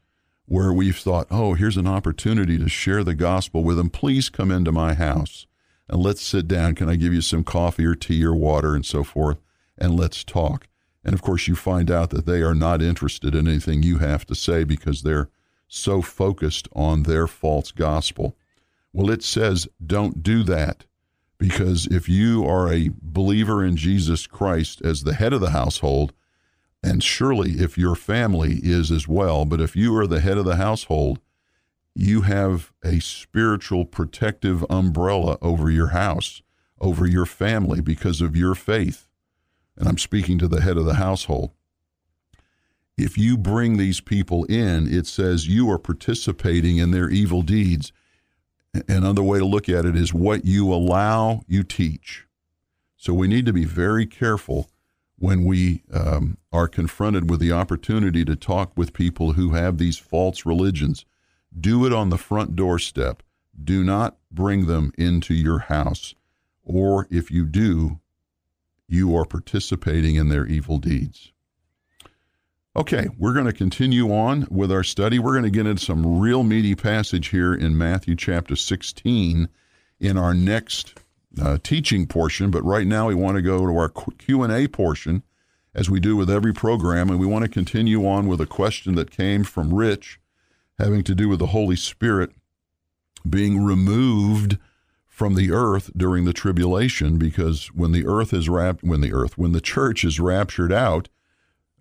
where 0.50 0.72
we've 0.72 0.98
thought, 0.98 1.28
oh, 1.30 1.54
here's 1.54 1.76
an 1.76 1.86
opportunity 1.86 2.58
to 2.58 2.68
share 2.68 3.04
the 3.04 3.14
gospel 3.14 3.62
with 3.62 3.76
them. 3.76 3.88
Please 3.88 4.28
come 4.28 4.50
into 4.50 4.72
my 4.72 4.94
house 4.94 5.46
and 5.88 6.02
let's 6.02 6.20
sit 6.20 6.48
down. 6.48 6.74
Can 6.74 6.88
I 6.88 6.96
give 6.96 7.14
you 7.14 7.20
some 7.20 7.44
coffee 7.44 7.86
or 7.86 7.94
tea 7.94 8.24
or 8.24 8.34
water 8.34 8.74
and 8.74 8.84
so 8.84 9.04
forth? 9.04 9.38
And 9.78 9.96
let's 9.96 10.24
talk. 10.24 10.66
And 11.04 11.14
of 11.14 11.22
course, 11.22 11.46
you 11.46 11.54
find 11.54 11.88
out 11.88 12.10
that 12.10 12.26
they 12.26 12.42
are 12.42 12.54
not 12.54 12.82
interested 12.82 13.32
in 13.32 13.46
anything 13.46 13.84
you 13.84 13.98
have 13.98 14.26
to 14.26 14.34
say 14.34 14.64
because 14.64 15.02
they're 15.02 15.30
so 15.70 16.02
focused 16.02 16.68
on 16.74 17.04
their 17.04 17.26
false 17.28 17.70
gospel. 17.70 18.36
Well, 18.92 19.08
it 19.08 19.22
says 19.22 19.68
don't 19.84 20.22
do 20.22 20.42
that 20.42 20.84
because 21.38 21.86
if 21.86 22.08
you 22.08 22.44
are 22.44 22.70
a 22.70 22.90
believer 23.00 23.64
in 23.64 23.76
Jesus 23.76 24.26
Christ 24.26 24.82
as 24.84 25.04
the 25.04 25.14
head 25.14 25.32
of 25.32 25.40
the 25.40 25.50
household, 25.50 26.12
and 26.82 27.02
surely 27.02 27.52
if 27.52 27.78
your 27.78 27.94
family 27.94 28.58
is 28.62 28.90
as 28.90 29.06
well, 29.06 29.44
but 29.44 29.60
if 29.60 29.76
you 29.76 29.96
are 29.96 30.08
the 30.08 30.20
head 30.20 30.38
of 30.38 30.44
the 30.44 30.56
household, 30.56 31.20
you 31.94 32.22
have 32.22 32.72
a 32.84 32.98
spiritual 33.00 33.84
protective 33.84 34.64
umbrella 34.68 35.38
over 35.40 35.70
your 35.70 35.88
house, 35.88 36.42
over 36.80 37.06
your 37.06 37.26
family 37.26 37.80
because 37.80 38.20
of 38.20 38.36
your 38.36 38.56
faith. 38.56 39.06
And 39.76 39.88
I'm 39.88 39.98
speaking 39.98 40.38
to 40.38 40.48
the 40.48 40.62
head 40.62 40.76
of 40.76 40.84
the 40.84 40.94
household 40.94 41.52
if 43.00 43.18
you 43.18 43.36
bring 43.36 43.76
these 43.76 44.00
people 44.00 44.44
in, 44.44 44.92
it 44.92 45.06
says 45.06 45.48
you 45.48 45.70
are 45.70 45.78
participating 45.78 46.76
in 46.78 46.90
their 46.90 47.08
evil 47.10 47.42
deeds. 47.42 47.92
Another 48.88 49.22
way 49.22 49.38
to 49.38 49.44
look 49.44 49.68
at 49.68 49.84
it 49.84 49.96
is 49.96 50.14
what 50.14 50.44
you 50.44 50.72
allow, 50.72 51.42
you 51.48 51.62
teach. 51.62 52.26
So 52.96 53.12
we 53.14 53.26
need 53.28 53.46
to 53.46 53.52
be 53.52 53.64
very 53.64 54.06
careful 54.06 54.70
when 55.18 55.44
we 55.44 55.82
um, 55.92 56.38
are 56.52 56.68
confronted 56.68 57.28
with 57.28 57.40
the 57.40 57.52
opportunity 57.52 58.24
to 58.24 58.36
talk 58.36 58.72
with 58.76 58.92
people 58.92 59.32
who 59.32 59.50
have 59.54 59.78
these 59.78 59.98
false 59.98 60.46
religions. 60.46 61.04
Do 61.58 61.84
it 61.86 61.92
on 61.92 62.10
the 62.10 62.18
front 62.18 62.54
doorstep. 62.56 63.22
Do 63.62 63.82
not 63.84 64.16
bring 64.30 64.66
them 64.66 64.92
into 64.96 65.34
your 65.34 65.58
house. 65.60 66.14
or 66.64 67.06
if 67.10 67.30
you 67.30 67.46
do, 67.46 67.98
you 68.86 69.16
are 69.16 69.24
participating 69.24 70.16
in 70.16 70.28
their 70.28 70.46
evil 70.46 70.78
deeds. 70.78 71.32
Okay, 72.76 73.08
we're 73.18 73.32
going 73.32 73.46
to 73.46 73.52
continue 73.52 74.14
on 74.14 74.46
with 74.48 74.70
our 74.70 74.84
study. 74.84 75.18
We're 75.18 75.32
going 75.32 75.42
to 75.42 75.50
get 75.50 75.66
into 75.66 75.84
some 75.84 76.20
real 76.20 76.44
meaty 76.44 76.76
passage 76.76 77.28
here 77.28 77.52
in 77.52 77.76
Matthew 77.76 78.14
chapter 78.14 78.54
16 78.54 79.48
in 79.98 80.16
our 80.16 80.34
next 80.34 80.94
uh, 81.42 81.58
teaching 81.64 82.06
portion, 82.06 82.52
but 82.52 82.62
right 82.62 82.86
now 82.86 83.08
we 83.08 83.14
want 83.16 83.34
to 83.34 83.42
go 83.42 83.66
to 83.66 83.76
our 83.76 83.88
Q&A 83.88 84.68
portion 84.68 85.24
as 85.74 85.90
we 85.90 85.98
do 85.98 86.14
with 86.14 86.30
every 86.30 86.52
program 86.52 87.10
and 87.10 87.18
we 87.18 87.26
want 87.26 87.42
to 87.42 87.50
continue 87.50 88.06
on 88.06 88.28
with 88.28 88.40
a 88.40 88.46
question 88.46 88.94
that 88.94 89.10
came 89.10 89.42
from 89.42 89.74
Rich 89.74 90.20
having 90.78 91.02
to 91.02 91.14
do 91.14 91.28
with 91.28 91.40
the 91.40 91.46
Holy 91.46 91.76
Spirit 91.76 92.30
being 93.28 93.64
removed 93.64 94.58
from 95.08 95.34
the 95.34 95.50
earth 95.50 95.90
during 95.96 96.24
the 96.24 96.32
tribulation 96.32 97.18
because 97.18 97.66
when 97.74 97.90
the 97.90 98.06
earth 98.06 98.32
is 98.32 98.48
wrapped 98.48 98.82
when 98.82 99.00
the 99.00 99.12
earth 99.12 99.36
when 99.36 99.52
the 99.52 99.60
church 99.60 100.04
is 100.04 100.18
raptured 100.18 100.72
out 100.72 101.08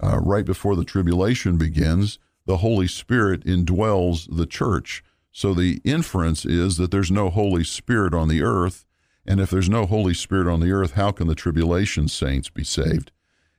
uh, 0.02 0.20
right 0.20 0.46
before 0.46 0.76
the 0.76 0.86
tribulation 0.86 1.58
begins, 1.58 2.20
the 2.46 2.58
Holy 2.58 2.88
Spirit 2.88 3.46
indwells 3.46 4.28
the 4.36 4.46
church. 4.46 5.04
So 5.32 5.54
the 5.54 5.82
inference 5.84 6.46
is 6.46 6.78
that 6.78 6.92
there's 6.92 7.12
no 7.12 7.30
Holy 7.30 7.64
Spirit 7.64 8.14
on 8.14 8.28
the 8.28 8.42
earth. 8.42 8.86
And 9.26 9.40
if 9.40 9.50
there's 9.50 9.70
no 9.70 9.86
Holy 9.86 10.14
Spirit 10.14 10.52
on 10.52 10.60
the 10.60 10.72
earth, 10.72 10.94
how 10.94 11.12
can 11.12 11.28
the 11.28 11.36
tribulation 11.36 12.08
saints 12.08 12.50
be 12.50 12.64
saved? 12.64 13.12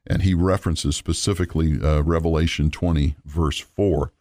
And 0.07 0.23
he 0.23 0.35
references 0.35 0.97
specifically 0.97 1.81
uh, 1.81 2.03
Revelation 2.03 2.71
20, 2.71 3.17
verse 3.25 3.61
4. 3.61 4.13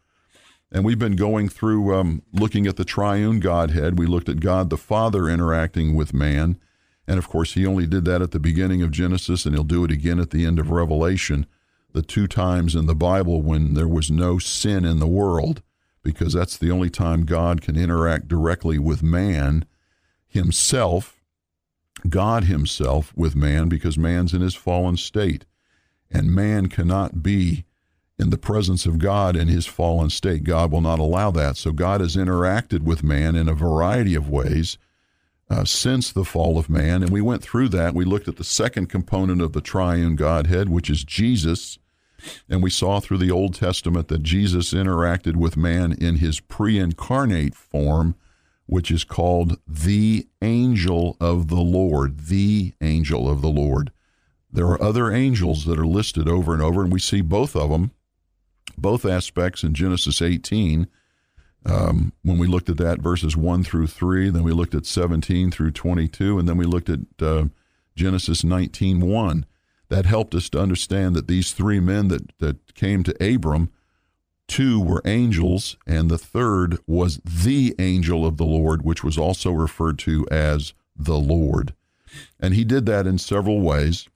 And 0.71 0.85
we've 0.85 0.99
been 0.99 1.15
going 1.15 1.49
through 1.49 1.95
um, 1.95 2.21
looking 2.31 2.67
at 2.67 2.75
the 2.75 2.85
triune 2.85 3.39
Godhead. 3.39 3.97
We 3.97 4.05
looked 4.05 4.29
at 4.29 4.39
God 4.39 4.69
the 4.69 4.77
Father 4.77 5.27
interacting 5.27 5.95
with 5.95 6.13
man. 6.13 6.59
And 7.07 7.17
of 7.17 7.27
course, 7.27 7.53
he 7.53 7.65
only 7.65 7.87
did 7.87 8.05
that 8.05 8.21
at 8.21 8.29
the 8.29 8.39
beginning 8.39 8.83
of 8.83 8.91
Genesis, 8.91 9.45
and 9.45 9.55
he'll 9.55 9.63
do 9.63 9.83
it 9.83 9.89
again 9.89 10.19
at 10.19 10.29
the 10.29 10.45
end 10.45 10.59
of 10.59 10.69
Revelation 10.69 11.47
the 11.93 12.01
two 12.01 12.27
times 12.27 12.75
in 12.75 12.85
the 12.85 12.95
Bible 12.95 13.41
when 13.41 13.73
there 13.73 13.87
was 13.87 14.11
no 14.11 14.37
sin 14.37 14.85
in 14.85 14.99
the 14.99 15.07
world, 15.07 15.61
because 16.03 16.33
that's 16.33 16.57
the 16.57 16.71
only 16.71 16.89
time 16.89 17.25
God 17.25 17.61
can 17.61 17.75
interact 17.75 18.27
directly 18.27 18.79
with 18.79 19.03
man 19.03 19.65
himself, 20.27 21.19
God 22.07 22.45
himself 22.45 23.11
with 23.15 23.35
man, 23.35 23.67
because 23.67 23.97
man's 23.97 24.33
in 24.33 24.41
his 24.41 24.55
fallen 24.55 24.97
state. 24.97 25.45
And 26.11 26.33
man 26.33 26.67
cannot 26.67 27.21
be 27.21 27.65
in 28.17 28.29
the 28.29 28.37
presence 28.37 28.85
of 28.85 28.99
God 28.99 29.35
in 29.35 29.47
his 29.47 29.65
fallen 29.65 30.09
state. 30.09 30.43
God 30.43 30.71
will 30.71 30.81
not 30.81 30.99
allow 30.99 31.31
that. 31.31 31.55
So 31.57 31.71
God 31.71 32.01
has 32.01 32.15
interacted 32.15 32.81
with 32.81 33.03
man 33.03 33.35
in 33.35 33.47
a 33.47 33.53
variety 33.53 34.15
of 34.15 34.29
ways. 34.29 34.77
Uh, 35.51 35.65
since 35.65 36.11
the 36.11 36.23
fall 36.23 36.59
of 36.59 36.69
man. 36.69 37.01
And 37.01 37.11
we 37.11 37.21
went 37.21 37.41
through 37.41 37.69
that. 37.69 37.95
We 37.95 38.05
looked 38.05 38.27
at 38.27 38.35
the 38.35 38.43
second 38.43 38.87
component 38.87 39.41
of 39.41 39.53
the 39.53 39.61
triune 39.61 40.15
Godhead, 40.15 40.69
which 40.69 40.91
is 40.91 41.03
Jesus. 41.03 41.79
And 42.47 42.61
we 42.61 42.69
saw 42.69 42.99
through 42.99 43.17
the 43.17 43.31
Old 43.31 43.55
Testament 43.55 44.09
that 44.09 44.21
Jesus 44.21 44.73
interacted 44.73 45.35
with 45.35 45.57
man 45.57 45.91
in 45.91 46.17
his 46.17 46.39
pre 46.39 46.77
incarnate 46.77 47.55
form, 47.55 48.13
which 48.67 48.91
is 48.91 49.03
called 49.03 49.57
the 49.67 50.27
angel 50.41 51.17
of 51.19 51.47
the 51.47 51.55
Lord. 51.55 52.27
The 52.27 52.73
angel 52.79 53.27
of 53.27 53.41
the 53.41 53.49
Lord. 53.49 53.91
There 54.51 54.67
are 54.67 54.81
other 54.81 55.11
angels 55.11 55.65
that 55.65 55.79
are 55.79 55.87
listed 55.87 56.27
over 56.27 56.53
and 56.53 56.61
over, 56.61 56.83
and 56.83 56.91
we 56.91 56.99
see 56.99 57.21
both 57.21 57.55
of 57.55 57.69
them, 57.69 57.91
both 58.77 59.05
aspects 59.05 59.63
in 59.63 59.73
Genesis 59.73 60.21
18. 60.21 60.87
Um, 61.65 62.13
when 62.23 62.37
we 62.37 62.47
looked 62.47 62.69
at 62.69 62.77
that, 62.77 62.99
verses 62.99 63.35
1 63.35 63.63
through 63.63 63.87
3, 63.87 64.29
then 64.29 64.43
we 64.43 64.51
looked 64.51 64.75
at 64.75 64.85
17 64.85 65.51
through 65.51 65.71
22, 65.71 66.39
and 66.39 66.47
then 66.47 66.57
we 66.57 66.65
looked 66.65 66.89
at 66.89 66.99
uh, 67.21 67.45
Genesis 67.95 68.43
19 68.43 69.01
1 69.01 69.45
that 69.89 70.05
helped 70.05 70.35
us 70.35 70.49
to 70.49 70.59
understand 70.59 71.15
that 71.15 71.27
these 71.27 71.51
three 71.51 71.79
men 71.79 72.07
that, 72.07 72.37
that 72.39 72.73
came 72.75 73.03
to 73.03 73.33
Abram, 73.35 73.69
two 74.47 74.79
were 74.79 75.01
angels, 75.03 75.77
and 75.85 76.09
the 76.09 76.17
third 76.17 76.77
was 76.87 77.19
the 77.25 77.75
angel 77.79 78.25
of 78.25 78.37
the 78.37 78.45
Lord, 78.45 78.83
which 78.83 79.03
was 79.03 79.17
also 79.17 79.51
referred 79.51 79.99
to 79.99 80.25
as 80.31 80.73
the 80.95 81.17
Lord. 81.17 81.73
And 82.39 82.53
he 82.53 82.63
did 82.63 82.85
that 82.85 83.07
in 83.07 83.17
several 83.17 83.61
ways. 83.61 84.07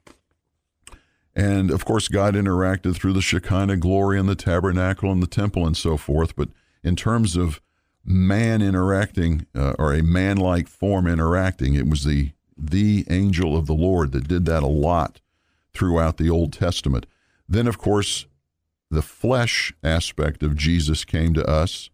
And 1.35 1.71
of 1.71 1.85
course, 1.85 2.07
God 2.07 2.35
interacted 2.35 2.95
through 2.95 3.13
the 3.13 3.21
Shekinah 3.21 3.77
glory 3.77 4.19
and 4.19 4.29
the 4.29 4.35
tabernacle 4.35 5.11
and 5.11 5.21
the 5.21 5.27
temple 5.27 5.65
and 5.65 5.75
so 5.75 5.97
forth. 5.97 6.35
But 6.35 6.49
in 6.83 6.95
terms 6.95 7.35
of 7.35 7.61
man 8.05 8.61
interacting 8.61 9.45
uh, 9.55 9.73
or 9.79 9.93
a 9.93 10.03
man 10.03 10.37
like 10.37 10.67
form 10.67 11.07
interacting, 11.07 11.75
it 11.75 11.87
was 11.87 12.03
the 12.03 12.31
the 12.55 13.05
angel 13.09 13.57
of 13.57 13.65
the 13.65 13.73
Lord 13.73 14.11
that 14.11 14.27
did 14.27 14.45
that 14.45 14.63
a 14.63 14.67
lot 14.67 15.19
throughout 15.73 16.17
the 16.17 16.29
Old 16.29 16.53
Testament. 16.53 17.05
Then, 17.49 17.67
of 17.67 17.77
course, 17.77 18.27
the 18.91 19.01
flesh 19.01 19.73
aspect 19.83 20.43
of 20.43 20.55
Jesus 20.55 21.03
came 21.03 21.33
to 21.33 21.45
us 21.49 21.89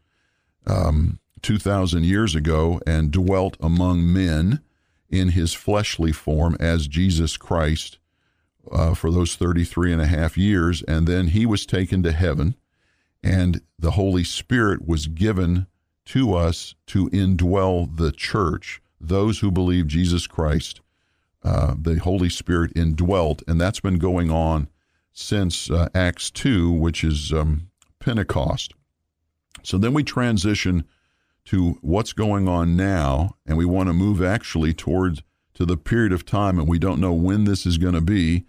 um, 0.67 1.19
2,000 1.41 2.03
years 2.03 2.35
ago 2.35 2.81
and 2.85 3.11
dwelt 3.11 3.57
among 3.61 4.11
men 4.11 4.61
in 5.09 5.29
his 5.29 5.53
fleshly 5.53 6.11
form 6.11 6.55
as 6.59 6.87
Jesus 6.87 7.37
Christ 7.37 7.97
uh, 8.71 8.93
for 8.93 9.11
those 9.11 9.35
33 9.35 9.93
and 9.93 10.01
a 10.01 10.07
half 10.07 10.37
years. 10.37 10.83
And 10.83 11.07
then 11.07 11.27
he 11.27 11.45
was 11.45 11.65
taken 11.65 12.03
to 12.03 12.11
heaven, 12.11 12.55
and 13.23 13.61
the 13.77 13.91
Holy 13.91 14.23
Spirit 14.23 14.87
was 14.87 15.07
given 15.07 15.67
to 16.05 16.33
us 16.33 16.75
to 16.87 17.09
indwell 17.09 17.95
the 17.97 18.11
church, 18.11 18.81
those 18.99 19.39
who 19.39 19.51
believe 19.51 19.87
Jesus 19.87 20.27
Christ 20.27 20.81
uh, 21.43 21.75
the 21.79 21.99
Holy 21.99 22.29
Spirit 22.29 22.71
indwelt, 22.75 23.41
and 23.47 23.59
that's 23.59 23.79
been 23.79 23.97
going 23.97 24.29
on 24.29 24.67
since 25.13 25.69
uh, 25.69 25.89
Acts 25.95 26.29
2, 26.31 26.71
which 26.71 27.03
is 27.03 27.31
um, 27.31 27.69
Pentecost. 27.99 28.73
So 29.63 29.77
then 29.77 29.93
we 29.93 30.03
transition 30.03 30.85
to 31.45 31.77
what's 31.81 32.13
going 32.13 32.47
on 32.47 32.75
now, 32.75 33.35
and 33.45 33.57
we 33.57 33.65
want 33.65 33.87
to 33.87 33.93
move 33.93 34.21
actually 34.21 34.73
towards 34.73 35.21
to 35.55 35.65
the 35.65 35.77
period 35.77 36.11
of 36.11 36.25
time, 36.25 36.59
and 36.59 36.67
we 36.67 36.79
don't 36.79 37.01
know 37.01 37.13
when 37.13 37.45
this 37.45 37.65
is 37.65 37.77
going 37.77 37.95
to 37.95 38.01
be 38.01 38.45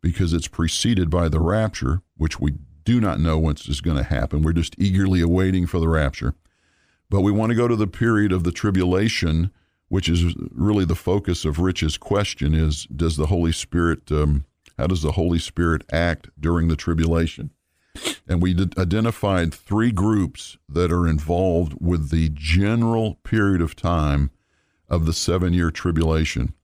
because 0.00 0.32
it's 0.32 0.48
preceded 0.48 1.10
by 1.10 1.28
the 1.28 1.40
rapture, 1.40 2.02
which 2.16 2.38
we 2.38 2.52
do 2.84 3.00
not 3.00 3.20
know 3.20 3.38
when 3.38 3.52
it's 3.52 3.80
going 3.80 3.96
to 3.96 4.02
happen. 4.02 4.42
We're 4.42 4.52
just 4.52 4.74
eagerly 4.78 5.20
awaiting 5.20 5.66
for 5.66 5.78
the 5.78 5.88
rapture. 5.88 6.34
But 7.10 7.22
we 7.22 7.32
want 7.32 7.50
to 7.50 7.56
go 7.56 7.68
to 7.68 7.76
the 7.76 7.86
period 7.86 8.32
of 8.32 8.44
the 8.44 8.52
tribulation 8.52 9.50
which 9.88 10.08
is 10.08 10.34
really 10.50 10.84
the 10.84 10.94
focus 10.94 11.44
of 11.44 11.60
Rich's 11.60 11.96
question 11.96 12.54
is 12.54 12.86
does 12.86 13.16
the 13.16 13.26
Holy 13.26 13.52
Spirit 13.52 14.10
um, 14.10 14.44
how 14.76 14.88
does 14.88 15.02
the 15.02 15.12
Holy 15.12 15.38
Spirit 15.38 15.82
act 15.92 16.30
during 16.38 16.66
the 16.66 16.74
tribulation? 16.74 17.50
And 18.26 18.42
we 18.42 18.56
identified 18.76 19.54
three 19.54 19.92
groups 19.92 20.58
that 20.68 20.90
are 20.90 21.06
involved 21.06 21.76
with 21.80 22.10
the 22.10 22.30
general 22.34 23.14
period 23.22 23.60
of 23.60 23.76
time 23.76 24.32
of 24.88 25.06
the 25.06 25.12
seven 25.12 25.52
year 25.52 25.70
tribulation. 25.70 26.54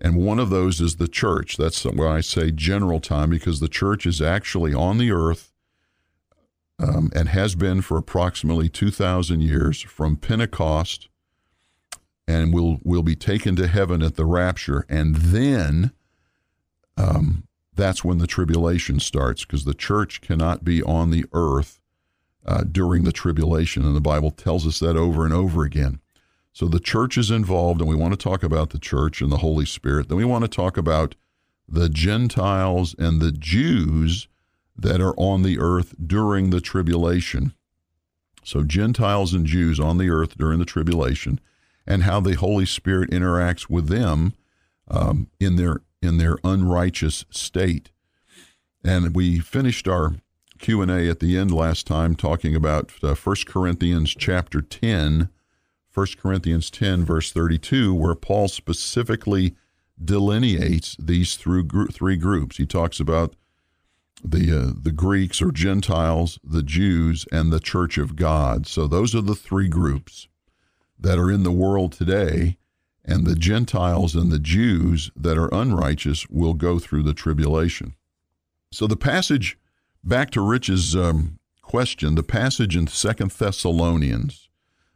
And 0.00 0.16
one 0.16 0.38
of 0.38 0.48
those 0.48 0.80
is 0.80 0.96
the 0.96 1.08
church. 1.08 1.58
That's 1.58 1.84
why 1.84 2.06
I 2.06 2.20
say 2.22 2.50
general 2.50 3.00
time, 3.00 3.28
because 3.28 3.60
the 3.60 3.68
church 3.68 4.06
is 4.06 4.22
actually 4.22 4.72
on 4.72 4.96
the 4.96 5.12
earth 5.12 5.51
um, 6.78 7.10
and 7.14 7.28
has 7.28 7.54
been 7.54 7.80
for 7.80 7.96
approximately 7.96 8.68
2,000 8.68 9.40
years 9.40 9.80
from 9.80 10.16
Pentecost 10.16 11.08
and 12.26 12.52
will 12.54 12.78
will 12.84 13.02
be 13.02 13.16
taken 13.16 13.56
to 13.56 13.66
heaven 13.66 14.02
at 14.02 14.14
the 14.14 14.24
rapture, 14.24 14.84
and 14.88 15.16
then 15.16 15.92
um, 16.96 17.46
that's 17.74 18.04
when 18.04 18.18
the 18.18 18.26
tribulation 18.26 19.00
starts, 19.00 19.44
because 19.44 19.64
the 19.64 19.74
church 19.74 20.20
cannot 20.20 20.64
be 20.64 20.82
on 20.82 21.10
the 21.10 21.24
earth 21.32 21.80
uh, 22.46 22.64
during 22.64 23.04
the 23.04 23.12
tribulation, 23.12 23.84
and 23.84 23.96
the 23.96 24.00
Bible 24.00 24.30
tells 24.30 24.66
us 24.66 24.78
that 24.80 24.96
over 24.96 25.24
and 25.24 25.34
over 25.34 25.64
again. 25.64 26.00
So 26.52 26.66
the 26.66 26.80
church 26.80 27.16
is 27.16 27.30
involved, 27.30 27.80
and 27.80 27.88
we 27.88 27.96
want 27.96 28.12
to 28.12 28.22
talk 28.22 28.42
about 28.42 28.70
the 28.70 28.78
church 28.78 29.20
and 29.20 29.32
the 29.32 29.38
Holy 29.38 29.64
Spirit. 29.64 30.08
Then 30.08 30.18
we 30.18 30.24
want 30.24 30.44
to 30.44 30.48
talk 30.48 30.76
about 30.76 31.14
the 31.66 31.88
Gentiles 31.88 32.94
and 32.98 33.20
the 33.20 33.32
Jews 33.32 34.28
that 34.76 35.00
are 35.00 35.14
on 35.16 35.42
the 35.42 35.58
earth 35.58 35.94
during 36.04 36.50
the 36.50 36.60
tribulation. 36.60 37.52
So 38.44 38.62
Gentiles 38.62 39.32
and 39.32 39.46
Jews 39.46 39.78
on 39.78 39.98
the 39.98 40.10
earth 40.10 40.36
during 40.36 40.58
the 40.58 40.64
tribulation 40.64 41.40
and 41.86 42.02
how 42.02 42.20
the 42.20 42.34
Holy 42.34 42.66
Spirit 42.66 43.10
interacts 43.10 43.68
with 43.68 43.88
them 43.88 44.34
um, 44.88 45.28
in 45.40 45.56
their 45.56 45.82
in 46.00 46.18
their 46.18 46.36
unrighteous 46.42 47.24
state. 47.30 47.90
And 48.84 49.14
we 49.14 49.38
finished 49.38 49.86
our 49.86 50.16
Q 50.58 50.82
and 50.82 50.90
A 50.90 51.08
at 51.08 51.20
the 51.20 51.36
end 51.36 51.52
last 51.52 51.86
time 51.86 52.16
talking 52.16 52.56
about 52.56 52.92
uh, 53.02 53.14
1 53.14 53.36
Corinthians 53.46 54.14
chapter 54.14 54.60
10, 54.60 55.28
1 55.94 56.06
Corinthians 56.20 56.70
10 56.70 57.04
verse 57.04 57.30
32, 57.30 57.94
where 57.94 58.14
Paul 58.14 58.48
specifically 58.48 59.54
delineates 60.02 60.96
these 60.98 61.36
through 61.36 61.68
three 61.92 62.16
groups. 62.16 62.56
He 62.56 62.66
talks 62.66 62.98
about 62.98 63.34
the 64.24 64.56
uh, 64.56 64.72
the 64.80 64.92
Greeks 64.92 65.42
or 65.42 65.50
Gentiles, 65.52 66.38
the 66.44 66.62
Jews, 66.62 67.26
and 67.32 67.52
the 67.52 67.60
Church 67.60 67.98
of 67.98 68.16
God. 68.16 68.66
So 68.66 68.86
those 68.86 69.14
are 69.14 69.20
the 69.22 69.34
three 69.34 69.68
groups 69.68 70.28
that 70.98 71.18
are 71.18 71.30
in 71.30 71.42
the 71.42 71.52
world 71.52 71.92
today. 71.92 72.56
and 73.04 73.26
the 73.26 73.34
Gentiles 73.34 74.14
and 74.14 74.30
the 74.30 74.38
Jews 74.38 75.10
that 75.16 75.36
are 75.36 75.52
unrighteous 75.52 76.28
will 76.30 76.54
go 76.54 76.78
through 76.78 77.02
the 77.02 77.14
tribulation. 77.14 77.94
So 78.70 78.86
the 78.86 78.96
passage, 78.96 79.58
back 80.04 80.30
to 80.30 80.40
Rich's 80.40 80.94
um, 80.96 81.38
question, 81.62 82.14
the 82.14 82.22
passage 82.22 82.76
in 82.76 82.86
Second 82.86 83.32
Thessalonians 83.32 84.48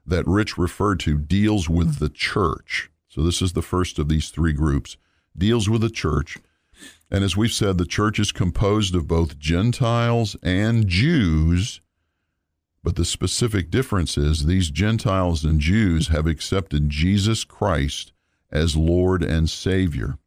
that 0.07 0.27
Rich 0.27 0.57
referred 0.57 1.01
to 1.01 1.19
deals 1.19 1.69
with 1.69 1.99
the 1.99 2.09
church. 2.09 2.91
So 3.09 3.23
this 3.23 3.43
is 3.43 3.55
the 3.55 3.63
first 3.63 3.99
of 3.99 4.09
these 4.09 4.31
three 4.31 4.53
groups, 4.53 4.97
deals 5.37 5.69
with 5.69 5.81
the 5.81 5.91
church. 5.91 6.39
And 7.11 7.23
as 7.23 7.37
we've 7.37 7.53
said, 7.53 7.79
the 7.79 7.87
church 7.87 8.19
is 8.19 8.33
composed 8.33 8.95
of 8.95 9.07
both 9.07 9.39
Gentiles 9.39 10.37
and 10.43 10.89
Jews. 10.89 11.81
But 12.83 12.97
the 12.97 13.05
specific 13.05 13.71
difference 13.71 14.17
is 14.17 14.47
these 14.47 14.71
Gentiles 14.71 15.45
and 15.45 15.61
Jews 15.61 16.09
have 16.09 16.27
accepted 16.27 16.91
Jesus 16.91 17.45
Christ 17.45 18.13
as 18.51 18.77
Lord 18.77 19.23
and 19.23 19.51
Savior. 19.51 20.19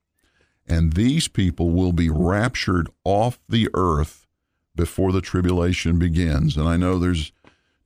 And 0.67 0.93
these 0.93 1.27
people 1.27 1.71
will 1.71 1.93
be 1.93 2.09
raptured 2.09 2.89
off 3.03 3.39
the 3.49 3.69
earth 3.73 4.27
before 4.75 5.11
the 5.11 5.21
tribulation 5.21 5.97
begins. 5.97 6.55
And 6.55 6.67
I 6.67 6.77
know 6.77 6.99
there's 6.99 7.31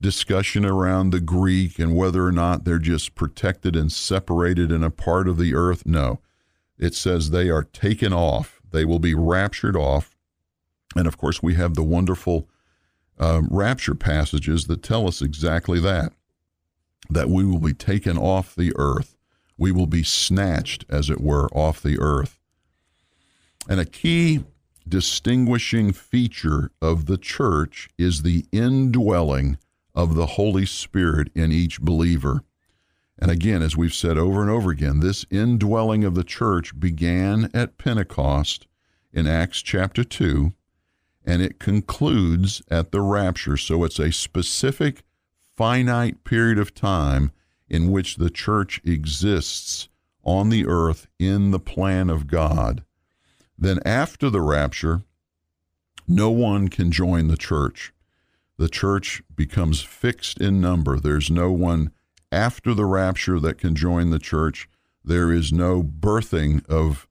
discussion 0.02 0.66
around 0.66 1.10
the 1.10 1.22
Greek 1.22 1.80
and 1.80 1.96
whether 1.96 2.26
or 2.26 2.32
not 2.32 2.66
they're 2.66 2.78
just 2.78 3.16
protected 3.16 3.76
and 3.76 3.92
separated 3.92 4.72
in 4.72 4.84
a 4.84 4.92
part 4.92 5.28
of 5.28 5.38
the 5.38 5.56
earth. 5.56 5.86
No, 5.86 6.20
it 6.78 6.94
says 6.94 7.30
they 7.30 7.50
are 7.50 7.64
taken 7.64 8.12
off, 8.12 8.62
they 8.74 8.84
will 8.84 9.00
be 9.00 9.16
raptured 9.16 9.78
off. 9.78 10.18
And 10.96 11.08
of 11.08 11.18
course, 11.18 11.42
we 11.42 11.54
have 11.56 11.76
the 11.76 11.84
wonderful 11.84 12.50
um, 13.18 13.48
rapture 13.50 13.96
passages 13.96 14.66
that 14.66 14.84
tell 14.84 15.08
us 15.08 15.22
exactly 15.22 15.80
that 15.80 16.12
that 17.10 17.30
we 17.30 17.46
will 17.46 17.60
be 17.60 17.74
taken 17.74 18.18
off 18.18 18.56
the 18.56 18.74
earth. 18.76 19.18
We 19.58 19.72
will 19.72 19.88
be 19.88 20.04
snatched, 20.04 20.86
as 20.90 21.10
it 21.10 21.22
were, 21.22 21.48
off 21.50 21.82
the 21.82 22.00
earth. 22.00 22.40
And 23.68 23.80
a 23.80 23.86
key 23.86 24.44
distinguishing 24.88 25.94
feature 25.94 26.72
of 26.82 27.06
the 27.06 27.18
church 27.18 27.90
is 27.98 28.22
the 28.22 28.46
indwelling 28.52 29.58
of 29.96 30.16
the 30.16 30.26
Holy 30.26 30.66
Spirit 30.66 31.30
in 31.36 31.52
each 31.52 31.82
believer. 31.82 32.44
And 33.24 33.32
again, 33.32 33.62
as 33.62 33.78
we've 33.78 33.94
said 33.94 34.18
over 34.18 34.42
and 34.42 34.52
over 34.52 34.70
again, 34.70 35.00
this 35.00 35.26
indwelling 35.32 36.04
of 36.04 36.14
the 36.14 36.26
church 36.26 36.78
began 36.78 37.50
at 37.54 37.78
Pentecost 37.78 38.68
in 39.14 39.28
Acts 39.28 39.62
chapter 39.62 40.04
2, 40.04 40.52
and 41.26 41.42
it 41.42 41.58
concludes 41.58 42.62
at 42.70 42.92
the 42.92 43.00
rapture. 43.00 43.56
So 43.56 43.86
it's 43.86 43.98
a 43.98 44.12
specific, 44.12 45.04
finite 45.56 46.26
period 46.26 46.60
of 46.60 46.76
time 46.76 47.32
in 47.70 47.92
which 47.92 48.18
the 48.18 48.30
church 48.30 48.82
exists 48.84 49.88
on 50.26 50.50
the 50.50 50.68
earth 50.68 51.08
in 51.18 51.52
the 51.52 51.62
plan 51.62 52.10
of 52.10 52.28
God. 52.28 52.84
Then, 53.58 53.80
after 53.86 54.30
the 54.30 54.42
rapture, 54.42 55.04
no 56.10 56.30
one 56.30 56.68
can 56.68 56.92
join 56.92 57.30
the 57.30 57.38
church 57.38 57.94
the 58.58 58.70
church 58.70 59.24
becomes 59.36 59.82
fixed 59.82 60.40
in 60.40 60.62
number. 60.62 61.00
There's 61.00 61.32
no 61.32 61.52
one 61.52 61.92
after 62.34 62.74
the 62.74 62.86
rapture 62.86 63.40
that 63.40 63.60
can 63.60 63.76
join 63.76 64.10
the 64.10 64.20
church. 64.20 64.68
There 65.06 65.32
is 65.32 65.54
no 65.54 65.84
birthing 65.84 66.68
of 66.68 67.08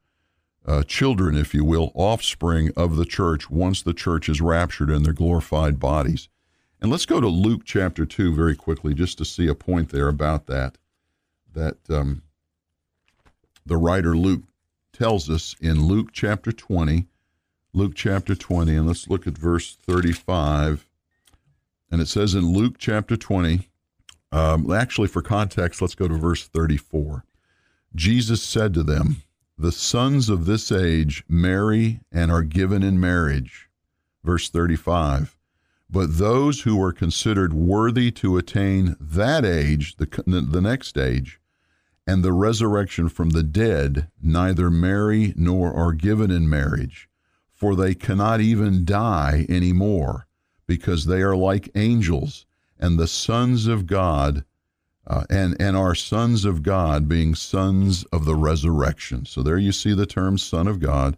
uh, 0.66 0.82
children, 0.82 1.36
if 1.36 1.54
you 1.54 1.64
will, 1.64 1.92
offspring 1.94 2.72
of 2.76 2.96
the 2.96 3.04
church 3.04 3.48
once 3.48 3.82
the 3.82 3.94
church 3.94 4.28
is 4.28 4.40
raptured 4.40 4.90
in 4.90 5.04
their 5.04 5.12
glorified 5.12 5.78
bodies. 5.78 6.28
And 6.80 6.90
let's 6.90 7.06
go 7.06 7.20
to 7.20 7.28
Luke 7.28 7.62
chapter 7.64 8.04
2 8.04 8.34
very 8.34 8.56
quickly 8.56 8.94
just 8.94 9.16
to 9.18 9.24
see 9.24 9.46
a 9.46 9.54
point 9.54 9.90
there 9.90 10.08
about 10.08 10.46
that. 10.46 10.78
That 11.52 11.78
um, 11.88 12.22
the 13.64 13.76
writer 13.76 14.16
Luke 14.16 14.42
tells 14.92 15.30
us 15.30 15.54
in 15.60 15.86
Luke 15.86 16.08
chapter 16.12 16.50
20. 16.50 17.06
Luke 17.74 17.92
chapter 17.94 18.34
20, 18.34 18.74
and 18.74 18.86
let's 18.86 19.08
look 19.08 19.26
at 19.26 19.38
verse 19.38 19.74
35. 19.74 20.86
And 21.90 22.00
it 22.00 22.08
says 22.08 22.34
in 22.34 22.52
Luke 22.52 22.76
chapter 22.78 23.16
20, 23.16 23.68
um, 24.32 24.72
actually, 24.72 25.08
for 25.08 25.20
context, 25.20 25.82
let's 25.82 25.94
go 25.94 26.08
to 26.08 26.14
verse 26.14 26.48
34. 26.48 27.24
Jesus 27.94 28.42
said 28.42 28.72
to 28.74 28.82
them, 28.82 29.22
The 29.58 29.72
sons 29.72 30.30
of 30.30 30.46
this 30.46 30.72
age 30.72 31.22
marry 31.28 32.00
and 32.10 32.32
are 32.32 32.42
given 32.42 32.82
in 32.82 32.98
marriage. 32.98 33.68
Verse 34.24 34.48
35. 34.48 35.36
But 35.90 36.16
those 36.16 36.62
who 36.62 36.82
are 36.82 36.92
considered 36.92 37.52
worthy 37.52 38.10
to 38.12 38.38
attain 38.38 38.96
that 38.98 39.44
age, 39.44 39.96
the, 39.96 40.06
the 40.26 40.62
next 40.62 40.96
age, 40.96 41.38
and 42.06 42.24
the 42.24 42.32
resurrection 42.32 43.10
from 43.10 43.30
the 43.30 43.42
dead, 43.42 44.08
neither 44.20 44.70
marry 44.70 45.34
nor 45.36 45.74
are 45.74 45.92
given 45.92 46.30
in 46.30 46.48
marriage, 46.48 47.10
for 47.52 47.76
they 47.76 47.94
cannot 47.94 48.40
even 48.40 48.86
die 48.86 49.44
any 49.50 49.74
more 49.74 50.26
because 50.66 51.04
they 51.04 51.20
are 51.20 51.36
like 51.36 51.68
angels 51.74 52.46
and 52.82 52.98
the 52.98 53.06
sons 53.06 53.66
of 53.66 53.86
God, 53.86 54.44
uh, 55.06 55.24
and, 55.30 55.56
and 55.60 55.76
are 55.76 55.94
sons 55.94 56.44
of 56.44 56.62
God, 56.62 57.08
being 57.08 57.34
sons 57.34 58.04
of 58.12 58.24
the 58.24 58.34
resurrection. 58.34 59.24
So 59.24 59.42
there 59.42 59.56
you 59.56 59.72
see 59.72 59.94
the 59.94 60.06
term 60.06 60.36
Son 60.36 60.66
of 60.66 60.80
God, 60.80 61.16